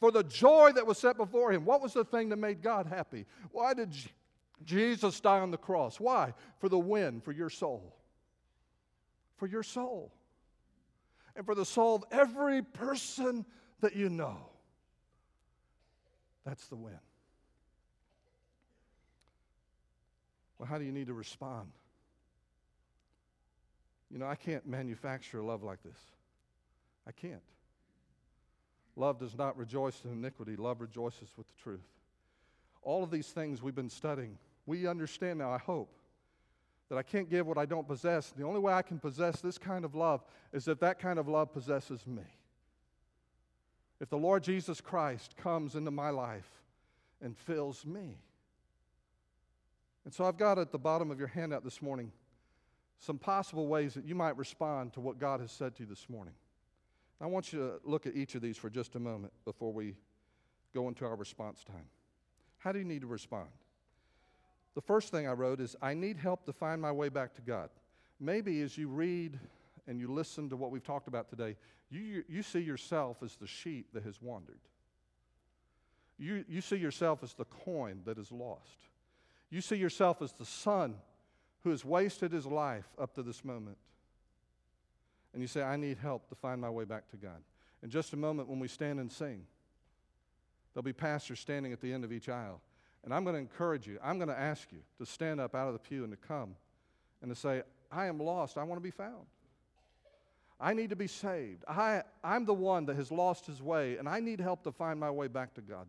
For 0.00 0.10
the 0.10 0.24
joy 0.24 0.72
that 0.74 0.86
was 0.86 0.98
set 0.98 1.16
before 1.16 1.52
him. 1.52 1.64
What 1.64 1.82
was 1.82 1.92
the 1.92 2.04
thing 2.04 2.30
that 2.30 2.36
made 2.36 2.62
God 2.62 2.86
happy? 2.86 3.26
Why 3.52 3.74
did 3.74 3.94
Jesus 4.64 5.20
die 5.20 5.40
on 5.40 5.50
the 5.50 5.56
cross. 5.56 5.98
Why? 5.98 6.34
For 6.58 6.68
the 6.68 6.78
win, 6.78 7.20
for 7.20 7.32
your 7.32 7.50
soul. 7.50 7.94
For 9.36 9.46
your 9.46 9.62
soul. 9.62 10.12
And 11.36 11.46
for 11.46 11.54
the 11.54 11.64
soul 11.64 11.96
of 11.96 12.04
every 12.10 12.62
person 12.62 13.44
that 13.80 13.96
you 13.96 14.10
know. 14.10 14.36
That's 16.44 16.66
the 16.68 16.76
win. 16.76 16.98
Well, 20.60 20.68
how 20.68 20.76
do 20.76 20.84
you 20.84 20.92
need 20.92 21.06
to 21.06 21.14
respond? 21.14 21.70
You 24.10 24.18
know, 24.18 24.26
I 24.26 24.34
can't 24.34 24.66
manufacture 24.66 25.40
love 25.40 25.62
like 25.62 25.82
this. 25.82 25.98
I 27.08 27.12
can't. 27.12 27.40
Love 28.94 29.18
does 29.18 29.38
not 29.38 29.56
rejoice 29.56 30.02
in 30.04 30.12
iniquity, 30.12 30.56
love 30.56 30.82
rejoices 30.82 31.30
with 31.38 31.46
the 31.48 31.62
truth. 31.62 31.88
All 32.82 33.02
of 33.02 33.10
these 33.10 33.28
things 33.28 33.62
we've 33.62 33.74
been 33.74 33.88
studying 33.88 34.36
we 34.66 34.86
understand 34.86 35.38
now, 35.38 35.50
I 35.50 35.56
hope, 35.56 35.90
that 36.90 36.98
I 36.98 37.02
can't 37.02 37.30
give 37.30 37.46
what 37.46 37.56
I 37.56 37.64
don't 37.64 37.88
possess. 37.88 38.30
The 38.36 38.44
only 38.44 38.60
way 38.60 38.74
I 38.74 38.82
can 38.82 38.98
possess 38.98 39.40
this 39.40 39.56
kind 39.56 39.86
of 39.86 39.94
love 39.94 40.22
is 40.52 40.68
if 40.68 40.78
that 40.80 40.98
kind 40.98 41.18
of 41.18 41.26
love 41.26 41.54
possesses 41.54 42.06
me. 42.06 42.22
If 43.98 44.10
the 44.10 44.18
Lord 44.18 44.44
Jesus 44.44 44.82
Christ 44.82 45.38
comes 45.38 45.74
into 45.74 45.90
my 45.90 46.10
life 46.10 46.50
and 47.22 47.34
fills 47.34 47.86
me. 47.86 48.18
And 50.10 50.14
so 50.16 50.24
I've 50.24 50.36
got 50.36 50.58
at 50.58 50.72
the 50.72 50.78
bottom 50.78 51.12
of 51.12 51.20
your 51.20 51.28
handout 51.28 51.62
this 51.62 51.80
morning 51.80 52.10
some 52.98 53.16
possible 53.16 53.68
ways 53.68 53.94
that 53.94 54.04
you 54.04 54.16
might 54.16 54.36
respond 54.36 54.92
to 54.94 55.00
what 55.00 55.20
God 55.20 55.38
has 55.38 55.52
said 55.52 55.76
to 55.76 55.84
you 55.84 55.88
this 55.88 56.08
morning. 56.08 56.34
I 57.20 57.26
want 57.26 57.52
you 57.52 57.60
to 57.60 57.88
look 57.88 58.08
at 58.08 58.16
each 58.16 58.34
of 58.34 58.42
these 58.42 58.56
for 58.56 58.70
just 58.70 58.96
a 58.96 58.98
moment 58.98 59.32
before 59.44 59.72
we 59.72 59.94
go 60.74 60.88
into 60.88 61.04
our 61.04 61.14
response 61.14 61.62
time. 61.62 61.84
How 62.58 62.72
do 62.72 62.80
you 62.80 62.84
need 62.84 63.02
to 63.02 63.06
respond? 63.06 63.50
The 64.74 64.80
first 64.80 65.12
thing 65.12 65.28
I 65.28 65.32
wrote 65.32 65.60
is 65.60 65.76
I 65.80 65.94
need 65.94 66.16
help 66.16 66.44
to 66.46 66.52
find 66.52 66.82
my 66.82 66.90
way 66.90 67.08
back 67.08 67.32
to 67.34 67.40
God. 67.40 67.70
Maybe 68.18 68.62
as 68.62 68.76
you 68.76 68.88
read 68.88 69.38
and 69.86 70.00
you 70.00 70.12
listen 70.12 70.48
to 70.48 70.56
what 70.56 70.72
we've 70.72 70.82
talked 70.82 71.06
about 71.06 71.30
today, 71.30 71.54
you, 71.88 72.24
you 72.28 72.42
see 72.42 72.58
yourself 72.58 73.18
as 73.22 73.36
the 73.36 73.46
sheep 73.46 73.86
that 73.94 74.02
has 74.02 74.20
wandered. 74.20 74.58
You, 76.18 76.44
you 76.48 76.62
see 76.62 76.78
yourself 76.78 77.22
as 77.22 77.34
the 77.34 77.44
coin 77.44 78.00
that 78.06 78.18
is 78.18 78.32
lost. 78.32 78.89
You 79.50 79.60
see 79.60 79.76
yourself 79.76 80.22
as 80.22 80.32
the 80.32 80.44
son 80.44 80.94
who 81.62 81.70
has 81.70 81.84
wasted 81.84 82.32
his 82.32 82.46
life 82.46 82.88
up 82.98 83.14
to 83.14 83.22
this 83.22 83.44
moment. 83.44 83.76
And 85.32 85.42
you 85.42 85.48
say, 85.48 85.62
I 85.62 85.76
need 85.76 85.98
help 85.98 86.28
to 86.28 86.34
find 86.34 86.60
my 86.60 86.70
way 86.70 86.84
back 86.84 87.08
to 87.10 87.16
God. 87.16 87.42
In 87.82 87.90
just 87.90 88.12
a 88.12 88.16
moment, 88.16 88.48
when 88.48 88.58
we 88.58 88.68
stand 88.68 89.00
and 89.00 89.10
sing, 89.10 89.44
there'll 90.72 90.82
be 90.82 90.92
pastors 90.92 91.40
standing 91.40 91.72
at 91.72 91.80
the 91.80 91.92
end 91.92 92.04
of 92.04 92.12
each 92.12 92.28
aisle. 92.28 92.60
And 93.04 93.14
I'm 93.14 93.24
going 93.24 93.34
to 93.34 93.40
encourage 93.40 93.86
you, 93.86 93.98
I'm 94.02 94.18
going 94.18 94.28
to 94.28 94.38
ask 94.38 94.70
you 94.72 94.78
to 94.98 95.06
stand 95.06 95.40
up 95.40 95.54
out 95.54 95.66
of 95.66 95.72
the 95.72 95.78
pew 95.78 96.04
and 96.04 96.12
to 96.12 96.16
come 96.16 96.54
and 97.22 97.30
to 97.30 97.38
say, 97.38 97.62
I 97.90 98.06
am 98.06 98.18
lost. 98.18 98.58
I 98.58 98.62
want 98.64 98.78
to 98.78 98.82
be 98.82 98.90
found. 98.90 99.26
I 100.60 100.74
need 100.74 100.90
to 100.90 100.96
be 100.96 101.06
saved. 101.06 101.64
I, 101.66 102.02
I'm 102.22 102.44
the 102.44 102.54
one 102.54 102.84
that 102.86 102.96
has 102.96 103.10
lost 103.10 103.46
his 103.46 103.62
way, 103.62 103.96
and 103.96 104.06
I 104.06 104.20
need 104.20 104.40
help 104.40 104.62
to 104.64 104.72
find 104.72 105.00
my 105.00 105.10
way 105.10 105.26
back 105.26 105.54
to 105.54 105.62
God. 105.62 105.86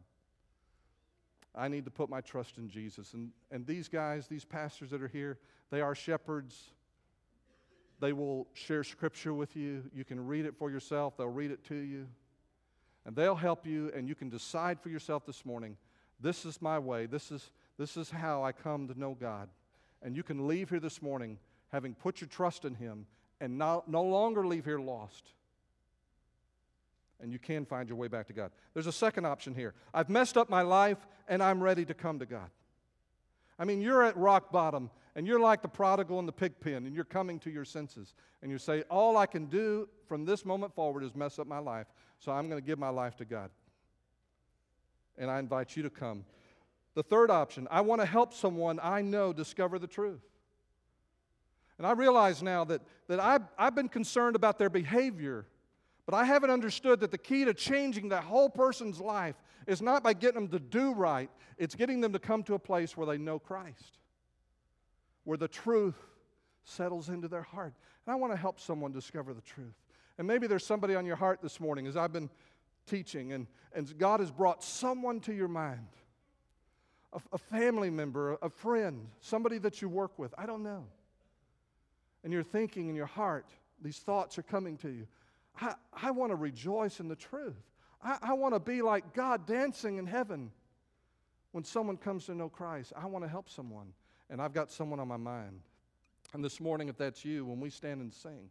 I 1.56 1.68
need 1.68 1.86
to 1.86 1.92
put 1.92 2.10
my 2.10 2.22
trust 2.22 2.58
in 2.58 2.70
Jesus. 2.70 3.14
And, 3.14 3.32
and 3.52 3.66
these 3.66 3.88
guys, 3.88 4.28
these 4.28 4.46
pastors 4.46 4.90
that 4.92 5.02
are 5.02 5.08
here, 5.08 5.38
they 5.70 5.82
are 5.82 5.94
shepherds. 5.94 6.72
They 8.00 8.14
will 8.14 8.48
share 8.54 8.84
scripture 8.84 9.34
with 9.34 9.56
you. 9.56 9.84
You 9.94 10.06
can 10.06 10.26
read 10.26 10.46
it 10.46 10.56
for 10.58 10.72
yourself, 10.72 11.18
they'll 11.18 11.28
read 11.28 11.52
it 11.52 11.64
to 11.66 11.76
you. 11.76 12.08
And 13.06 13.16
they'll 13.16 13.36
help 13.36 13.66
you, 13.66 13.92
and 13.96 14.08
you 14.08 14.14
can 14.14 14.30
decide 14.30 14.80
for 14.80 14.90
yourself 14.90 15.26
this 15.26 15.44
morning 15.44 15.76
this 16.22 16.46
is 16.46 16.62
my 16.62 16.78
way. 16.78 17.08
This 17.08 17.32
is, 17.32 17.52
this 17.78 17.98
is 17.98 18.12
how 18.12 18.44
I 18.44 18.52
come 18.52 18.88
to 18.88 19.00
know 19.00 19.18
God. 19.20 19.50
And 20.04 20.16
you 20.16 20.24
can 20.24 20.48
leave 20.48 20.70
here 20.70 20.80
this 20.80 21.02
morning 21.02 21.40
having 21.72 21.96
put 21.96 22.22
your 22.22 22.28
trust 22.28 22.64
in 22.64 22.76
Him 22.76 23.08
and 23.40 23.58
no, 23.58 23.84
no 23.88 24.04
longer 24.04 24.46
leave 24.46 24.66
here 24.66 24.80
lost. 24.80 25.34
And 27.22 27.32
you 27.32 27.40
can 27.40 27.66
find 27.66 27.88
your 27.88 27.98
way 27.98 28.08
back 28.08 28.28
to 28.28 28.34
God. 28.34 28.52
There's 28.74 28.88
a 28.88 28.92
second 28.92 29.26
option 29.26 29.54
here. 29.54 29.74
I've 29.94 30.10
messed 30.10 30.38
up 30.38 30.50
my 30.50 30.64
life 30.64 30.98
and 31.28 31.42
I'm 31.44 31.62
ready 31.62 31.86
to 31.86 31.94
come 31.94 32.20
to 32.20 32.26
God. 32.26 32.50
I 33.60 33.66
mean, 33.66 33.82
you're 33.82 34.04
at 34.04 34.18
rock 34.18 34.52
bottom 34.52 34.90
and 35.16 35.28
you're 35.28 35.40
like 35.40 35.62
the 35.62 35.68
prodigal 35.68 36.20
in 36.20 36.26
the 36.26 36.32
pig 36.32 36.60
pen 36.60 36.88
and 36.88 36.96
you're 36.96 37.04
coming 37.04 37.38
to 37.40 37.52
your 37.52 37.66
senses. 37.66 38.16
And 38.42 38.50
you 38.50 38.58
say, 38.58 38.82
All 38.90 39.18
I 39.18 39.28
can 39.28 39.46
do 39.46 39.88
from 40.08 40.26
this 40.26 40.46
moment 40.46 40.74
forward 40.74 41.04
is 41.04 41.16
mess 41.16 41.38
up 41.38 41.48
my 41.48 41.60
life. 41.60 41.88
So 42.20 42.32
I'm 42.32 42.50
going 42.50 42.62
to 42.62 42.66
give 42.66 42.80
my 42.80 42.90
life 42.90 43.16
to 43.18 43.26
God. 43.26 43.52
And 45.18 45.30
I 45.30 45.40
invite 45.40 45.76
you 45.76 45.84
to 45.84 45.90
come. 45.90 46.26
The 46.94 47.04
third 47.04 47.30
option, 47.30 47.68
I 47.70 47.82
want 47.82 48.02
to 48.02 48.06
help 48.06 48.34
someone 48.34 48.80
I 48.82 49.02
know 49.02 49.32
discover 49.32 49.80
the 49.80 49.88
truth. 49.88 50.22
And 51.78 51.88
I 51.88 51.94
realize 51.94 52.44
now 52.44 52.64
that, 52.66 52.82
that 53.08 53.20
I've, 53.20 53.44
I've 53.58 53.76
been 53.76 53.90
concerned 53.90 54.36
about 54.36 54.60
their 54.60 54.70
behavior, 54.70 55.48
but 56.12 56.18
I 56.18 56.26
haven't 56.26 56.50
understood 56.50 57.00
that 57.00 57.10
the 57.12 57.18
key 57.18 57.46
to 57.46 57.54
changing 57.54 58.10
that 58.10 58.26
whole 58.26 58.50
person's 58.50 59.00
life 59.00 59.36
is 59.66 59.82
not 59.82 60.04
by 60.04 60.12
getting 60.12 60.42
them 60.42 60.50
to 60.50 60.60
do 60.60 60.94
right, 60.94 61.30
it's 61.58 61.74
getting 61.74 62.02
them 62.02 62.12
to 62.12 62.20
come 62.20 62.44
to 62.44 62.54
a 62.54 62.60
place 62.60 62.98
where 62.98 63.08
they 63.08 63.18
know 63.18 63.40
Christ, 63.40 63.98
where 65.24 65.38
the 65.38 65.48
truth 65.48 65.96
settles 66.66 67.08
into 67.08 67.30
their 67.30 67.42
heart. 67.42 67.74
And 68.06 68.14
I 68.14 68.18
want 68.18 68.34
to 68.34 68.38
help 68.38 68.60
someone 68.60 68.92
discover 68.92 69.34
the 69.34 69.42
truth. 69.42 69.74
And 70.18 70.28
maybe 70.28 70.48
there's 70.48 70.66
somebody 70.66 70.96
on 70.96 71.06
your 71.06 71.16
heart 71.16 71.40
this 71.42 71.62
morning 71.62 71.88
as 71.88 71.96
I've 71.96 72.12
been 72.12 72.30
teaching, 72.86 73.32
and, 73.32 73.48
and 73.74 73.98
God 73.98 74.20
has 74.20 74.32
brought 74.32 74.64
someone 74.64 75.22
to 75.22 75.34
your 75.34 75.48
mind 75.48 75.88
a, 77.14 77.22
a 77.32 77.38
family 77.38 77.90
member, 77.90 78.38
a 78.42 78.50
friend, 78.50 79.08
somebody 79.22 79.58
that 79.60 79.82
you 79.82 79.88
work 79.88 80.20
with. 80.20 80.34
I 80.38 80.46
don't 80.46 80.62
know 80.62 80.86
and 82.24 82.32
you're 82.32 82.44
thinking 82.44 82.90
in 82.90 82.96
your 82.96 83.08
heart, 83.08 83.46
these 83.82 83.98
thoughts 83.98 84.38
are 84.38 84.44
coming 84.44 84.78
to 84.78 84.90
you. 84.90 85.08
I, 85.60 85.76
I 85.94 86.12
want 86.12 86.32
to 86.32 86.36
rejoice 86.36 87.00
in 87.00 87.08
the 87.08 87.16
truth. 87.16 87.56
I, 88.04 88.18
I 88.22 88.34
want 88.34 88.54
to 88.54 88.60
be 88.60 88.82
like 88.82 89.14
God 89.14 89.46
dancing 89.46 89.98
in 89.98 90.08
heaven 90.08 90.52
when 91.52 91.64
someone 91.64 91.98
comes 91.98 92.26
to 92.26 92.36
know 92.36 92.50
Christ. 92.50 92.94
I 92.96 93.06
want 93.06 93.24
to 93.26 93.30
help 93.30 93.50
someone, 93.50 93.94
and 94.30 94.42
I've 94.42 94.54
got 94.54 94.72
someone 94.72 95.00
on 95.00 95.08
my 95.08 95.18
mind. 95.18 95.62
And 96.34 96.44
this 96.44 96.60
morning, 96.60 96.88
if 96.88 96.98
that's 96.98 97.26
you, 97.26 97.46
when 97.46 97.60
we 97.60 97.70
stand 97.70 98.02
and 98.02 98.14
sing, 98.14 98.50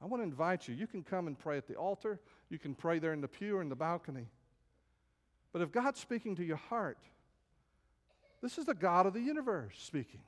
I 0.00 0.06
want 0.06 0.22
to 0.22 0.24
invite 0.24 0.68
you. 0.68 0.74
You 0.74 0.86
can 0.86 1.02
come 1.02 1.26
and 1.26 1.38
pray 1.38 1.56
at 1.56 1.66
the 1.66 1.74
altar, 1.74 2.20
you 2.50 2.58
can 2.58 2.74
pray 2.74 2.98
there 2.98 3.12
in 3.12 3.20
the 3.20 3.28
pew 3.28 3.56
or 3.56 3.62
in 3.62 3.68
the 3.68 3.76
balcony. 3.76 4.26
But 5.52 5.62
if 5.62 5.72
God's 5.72 5.98
speaking 5.98 6.36
to 6.36 6.44
your 6.44 6.56
heart, 6.56 6.98
this 8.42 8.58
is 8.58 8.66
the 8.66 8.74
God 8.74 9.06
of 9.06 9.14
the 9.14 9.20
universe 9.20 9.74
speaking. 9.78 10.20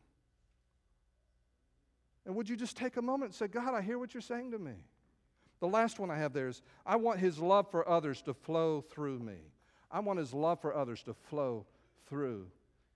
And 2.27 2.35
would 2.35 2.49
you 2.49 2.57
just 2.57 2.77
take 2.77 2.97
a 2.97 3.03
moment 3.03 3.31
and 3.31 3.35
say, 3.35 3.47
God, 3.47 3.75
I 3.75 3.83
hear 3.83 3.99
what 3.99 4.15
you're 4.15 4.21
saying 4.21 4.51
to 4.53 4.59
me? 4.59 4.75
The 5.61 5.69
last 5.69 5.99
one 5.99 6.11
I 6.11 6.19
have 6.19 6.33
there 6.33 6.49
is 6.49 6.63
I 6.85 6.97
want 6.97 7.21
his 7.21 7.39
love 7.39 7.71
for 7.71 7.89
others 7.89 8.23
to 8.23 8.35
flow 8.35 8.81
through 8.81 9.19
me. 9.19 9.37
I 9.91 10.01
want 10.01 10.19
his 10.19 10.33
love 10.33 10.61
for 10.61 10.75
others 10.75 11.03
to 11.05 11.15
flow 11.15 11.67
through 12.09 12.47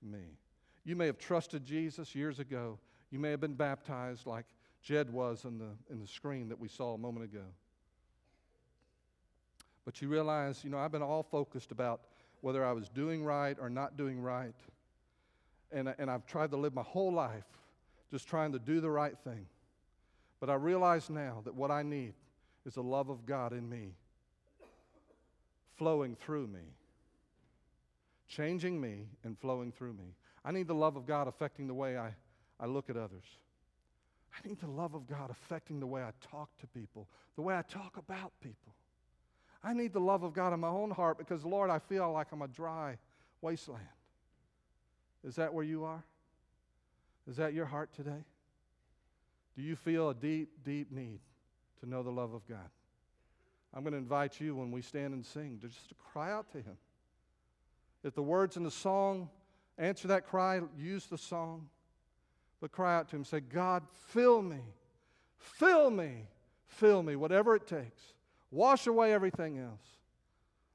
me. 0.02 0.38
You 0.84 0.96
may 0.96 1.06
have 1.06 1.18
trusted 1.18 1.64
Jesus 1.64 2.14
years 2.14 2.38
ago. 2.38 2.78
You 3.10 3.18
may 3.18 3.30
have 3.30 3.40
been 3.40 3.54
baptized 3.54 4.26
like 4.26 4.46
Jed 4.82 5.12
was 5.12 5.44
in 5.44 5.58
the, 5.58 5.70
in 5.90 6.00
the 6.00 6.06
screen 6.06 6.48
that 6.48 6.58
we 6.58 6.68
saw 6.68 6.94
a 6.94 6.98
moment 6.98 7.24
ago. 7.24 7.44
But 9.84 10.00
you 10.00 10.08
realize, 10.08 10.64
you 10.64 10.70
know, 10.70 10.78
I've 10.78 10.92
been 10.92 11.02
all 11.02 11.22
focused 11.22 11.70
about 11.70 12.00
whether 12.40 12.64
I 12.64 12.72
was 12.72 12.88
doing 12.88 13.24
right 13.24 13.56
or 13.60 13.68
not 13.68 13.96
doing 13.96 14.20
right. 14.20 14.54
And, 15.72 15.94
and 15.98 16.10
I've 16.10 16.26
tried 16.26 16.50
to 16.50 16.56
live 16.56 16.74
my 16.74 16.82
whole 16.82 17.12
life 17.12 17.44
just 18.10 18.28
trying 18.28 18.52
to 18.52 18.58
do 18.58 18.80
the 18.80 18.90
right 18.90 19.16
thing. 19.24 19.46
But 20.40 20.50
I 20.50 20.54
realize 20.54 21.10
now 21.10 21.40
that 21.44 21.54
what 21.54 21.70
I 21.70 21.82
need 21.82 22.14
is 22.66 22.74
the 22.74 22.82
love 22.82 23.10
of 23.10 23.26
God 23.26 23.52
in 23.52 23.68
me, 23.68 23.94
flowing 25.76 26.16
through 26.16 26.46
me, 26.46 26.74
changing 28.28 28.80
me 28.80 29.08
and 29.22 29.38
flowing 29.38 29.70
through 29.70 29.92
me. 29.92 30.14
I 30.44 30.52
need 30.52 30.66
the 30.66 30.74
love 30.74 30.96
of 30.96 31.06
God 31.06 31.28
affecting 31.28 31.66
the 31.66 31.74
way 31.74 31.96
I, 31.96 32.14
I 32.58 32.66
look 32.66 32.90
at 32.90 32.96
others. 32.96 33.24
I 34.34 34.48
need 34.48 34.60
the 34.60 34.70
love 34.70 34.94
of 34.94 35.06
God 35.06 35.30
affecting 35.30 35.80
the 35.80 35.86
way 35.86 36.02
I 36.02 36.10
talk 36.30 36.50
to 36.58 36.66
people, 36.66 37.08
the 37.36 37.42
way 37.42 37.56
I 37.56 37.62
talk 37.62 37.96
about 37.96 38.32
people. 38.40 38.74
I 39.62 39.72
need 39.72 39.92
the 39.92 40.00
love 40.00 40.22
of 40.22 40.34
God 40.34 40.52
in 40.52 40.60
my 40.60 40.68
own 40.68 40.90
heart 40.90 41.16
because, 41.16 41.44
Lord, 41.44 41.70
I 41.70 41.78
feel 41.78 42.12
like 42.12 42.28
I'm 42.32 42.42
a 42.42 42.48
dry 42.48 42.98
wasteland. 43.40 43.84
Is 45.22 45.36
that 45.36 45.54
where 45.54 45.64
you 45.64 45.84
are? 45.84 46.04
Is 47.28 47.36
that 47.36 47.54
your 47.54 47.64
heart 47.64 47.90
today? 47.94 48.24
Do 49.56 49.62
you 49.62 49.76
feel 49.76 50.10
a 50.10 50.14
deep, 50.14 50.50
deep 50.64 50.92
need 50.92 51.20
to 51.85 51.91
know 51.91 52.03
the 52.03 52.11
love 52.11 52.32
of 52.32 52.47
God? 52.49 52.70
I'm 53.74 53.82
going 53.82 53.93
to 53.93 53.99
invite 53.99 54.41
you 54.41 54.55
when 54.55 54.70
we 54.70 54.82
stand 54.82 55.14
and 55.14 55.24
sing 55.24 55.59
to 55.62 55.68
just 55.68 55.89
to 55.89 55.95
cry 55.95 56.32
out 56.32 56.51
to 56.53 56.59
Him. 56.59 56.76
If 58.03 58.14
the 58.14 58.22
words 58.22 58.57
in 58.57 58.62
the 58.62 58.70
song 58.70 59.28
answer 59.78 60.09
that 60.09 60.26
cry, 60.26 60.61
use 60.78 61.07
the 61.07 61.18
song, 61.18 61.68
but 62.61 62.70
cry 62.70 62.97
out 62.97 63.09
to 63.11 63.16
Him. 63.16 63.24
Say, 63.24 63.41
God, 63.41 63.82
fill 64.09 64.43
me, 64.43 64.61
fill 65.39 65.91
me, 65.91 66.28
fill 66.66 67.03
me, 67.03 67.16
whatever 67.16 67.57
it 67.57 67.66
takes. 67.66 68.01
Wash 68.51 68.87
away 68.87 69.12
everything 69.12 69.59
else. 69.59 69.82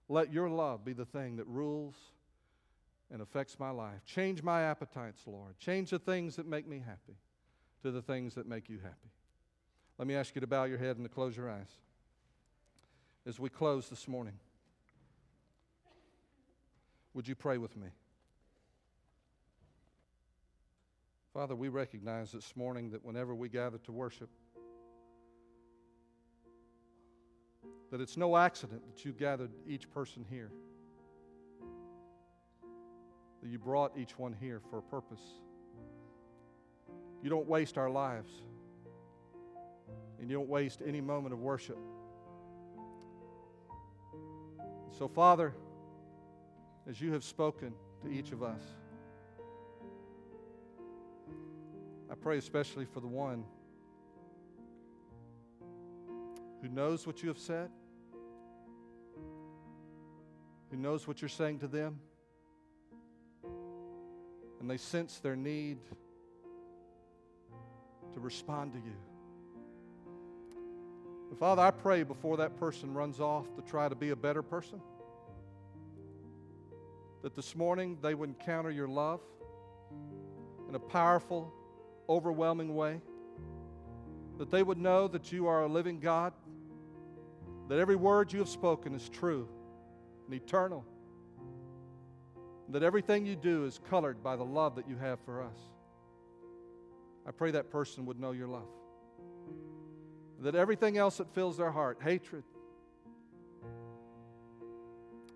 Let 0.09 0.33
your 0.33 0.49
love 0.49 0.83
be 0.83 0.93
the 0.93 1.05
thing 1.05 1.37
that 1.37 1.47
rules 1.47 1.95
and 3.11 3.21
affects 3.21 3.59
my 3.59 3.69
life. 3.69 4.03
Change 4.05 4.43
my 4.43 4.63
appetites, 4.63 5.21
Lord. 5.25 5.57
Change 5.59 5.91
the 5.91 5.99
things 5.99 6.35
that 6.35 6.47
make 6.47 6.67
me 6.67 6.83
happy 6.85 7.17
to 7.83 7.91
the 7.91 8.01
things 8.01 8.35
that 8.35 8.47
make 8.47 8.69
you 8.69 8.79
happy. 8.79 9.09
Let 9.99 10.07
me 10.07 10.15
ask 10.15 10.33
you 10.33 10.41
to 10.41 10.47
bow 10.47 10.63
your 10.63 10.77
head 10.77 10.95
and 10.95 11.05
to 11.05 11.09
close 11.09 11.35
your 11.35 11.49
eyes 11.49 11.69
as 13.27 13.39
we 13.39 13.49
close 13.49 13.89
this 13.89 14.07
morning. 14.07 14.33
Would 17.13 17.27
you 17.27 17.35
pray 17.35 17.57
with 17.57 17.75
me? 17.75 17.89
Father, 21.33 21.55
we 21.55 21.67
recognize 21.67 22.31
this 22.31 22.55
morning 22.55 22.91
that 22.91 23.03
whenever 23.03 23.35
we 23.35 23.49
gather 23.49 23.77
to 23.79 23.91
worship, 23.91 24.29
that 27.91 28.01
it's 28.01 28.17
no 28.17 28.37
accident 28.37 28.81
that 28.87 29.03
you 29.03 29.11
gathered 29.11 29.51
each 29.67 29.89
person 29.91 30.25
here 30.29 30.51
that 33.41 33.49
you 33.49 33.57
brought 33.57 33.97
each 33.97 34.17
one 34.17 34.35
here 34.39 34.61
for 34.69 34.79
a 34.79 34.81
purpose. 34.81 35.21
You 37.21 37.29
don't 37.29 37.47
waste 37.47 37.77
our 37.77 37.89
lives, 37.89 38.31
and 40.19 40.29
you 40.29 40.35
don't 40.35 40.49
waste 40.49 40.81
any 40.85 41.01
moment 41.01 41.33
of 41.33 41.39
worship. 41.39 41.77
So, 44.97 45.07
Father, 45.07 45.53
as 46.89 46.99
you 46.99 47.13
have 47.13 47.23
spoken 47.23 47.73
to 48.03 48.09
each 48.09 48.31
of 48.31 48.43
us, 48.43 48.61
I 52.11 52.15
pray 52.15 52.37
especially 52.37 52.85
for 52.85 52.99
the 52.99 53.07
one 53.07 53.45
who 56.61 56.67
knows 56.67 57.07
what 57.07 57.21
you 57.21 57.29
have 57.29 57.37
said, 57.37 57.69
who 60.71 60.77
knows 60.77 61.07
what 61.07 61.21
you're 61.21 61.29
saying 61.29 61.59
to 61.59 61.67
them 61.67 61.99
and 64.59 64.69
they 64.69 64.77
sense 64.77 65.19
their 65.19 65.35
need 65.35 65.77
to 68.13 68.19
respond 68.19 68.73
to 68.73 68.79
you. 68.79 69.08
And 71.29 71.37
Father, 71.37 71.61
I 71.61 71.71
pray 71.71 72.03
before 72.03 72.37
that 72.37 72.57
person 72.57 72.93
runs 72.93 73.19
off 73.19 73.53
to 73.55 73.61
try 73.61 73.87
to 73.87 73.95
be 73.95 74.09
a 74.09 74.15
better 74.15 74.41
person, 74.41 74.81
that 77.21 77.35
this 77.35 77.55
morning 77.55 77.97
they 78.01 78.15
would 78.15 78.29
encounter 78.29 78.71
your 78.71 78.87
love 78.87 79.21
in 80.67 80.75
a 80.75 80.79
powerful, 80.79 81.53
overwhelming 82.07 82.75
way, 82.75 83.01
that 84.37 84.51
they 84.51 84.63
would 84.63 84.77
know 84.77 85.07
that 85.07 85.31
you 85.31 85.47
are 85.47 85.63
a 85.63 85.67
living 85.67 85.99
God, 85.99 86.33
that 87.67 87.79
every 87.79 87.95
word 87.95 88.33
you 88.33 88.39
have 88.39 88.49
spoken 88.49 88.95
is 88.95 89.07
true 89.09 89.47
and 90.25 90.33
eternal 90.33 90.85
that 92.71 92.83
everything 92.83 93.25
you 93.25 93.35
do 93.35 93.65
is 93.65 93.79
colored 93.89 94.23
by 94.23 94.35
the 94.35 94.45
love 94.45 94.75
that 94.75 94.87
you 94.87 94.95
have 94.95 95.19
for 95.21 95.41
us. 95.41 95.57
I 97.27 97.31
pray 97.31 97.51
that 97.51 97.71
person 97.71 98.05
would 98.05 98.19
know 98.19 98.31
your 98.31 98.47
love. 98.47 98.69
That 100.41 100.55
everything 100.55 100.97
else 100.97 101.17
that 101.17 101.33
fills 101.33 101.57
their 101.57 101.71
heart 101.71 101.99
hatred, 102.01 102.43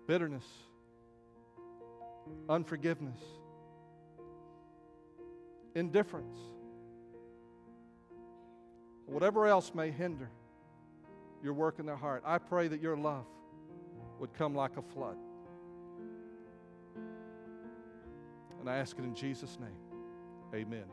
bitterness, 0.06 0.46
unforgiveness, 2.48 3.20
indifference, 5.74 6.38
whatever 9.06 9.46
else 9.46 9.72
may 9.74 9.90
hinder 9.90 10.30
your 11.42 11.52
work 11.52 11.78
in 11.78 11.86
their 11.86 11.96
heart, 11.96 12.22
I 12.24 12.38
pray 12.38 12.68
that 12.68 12.80
your 12.80 12.96
love 12.96 13.26
would 14.18 14.32
come 14.32 14.54
like 14.54 14.76
a 14.78 14.82
flood. 14.82 15.16
And 18.60 18.70
I 18.70 18.76
ask 18.76 18.98
it 18.98 19.04
in 19.04 19.14
Jesus' 19.14 19.58
name. 19.60 19.76
Amen. 20.54 20.84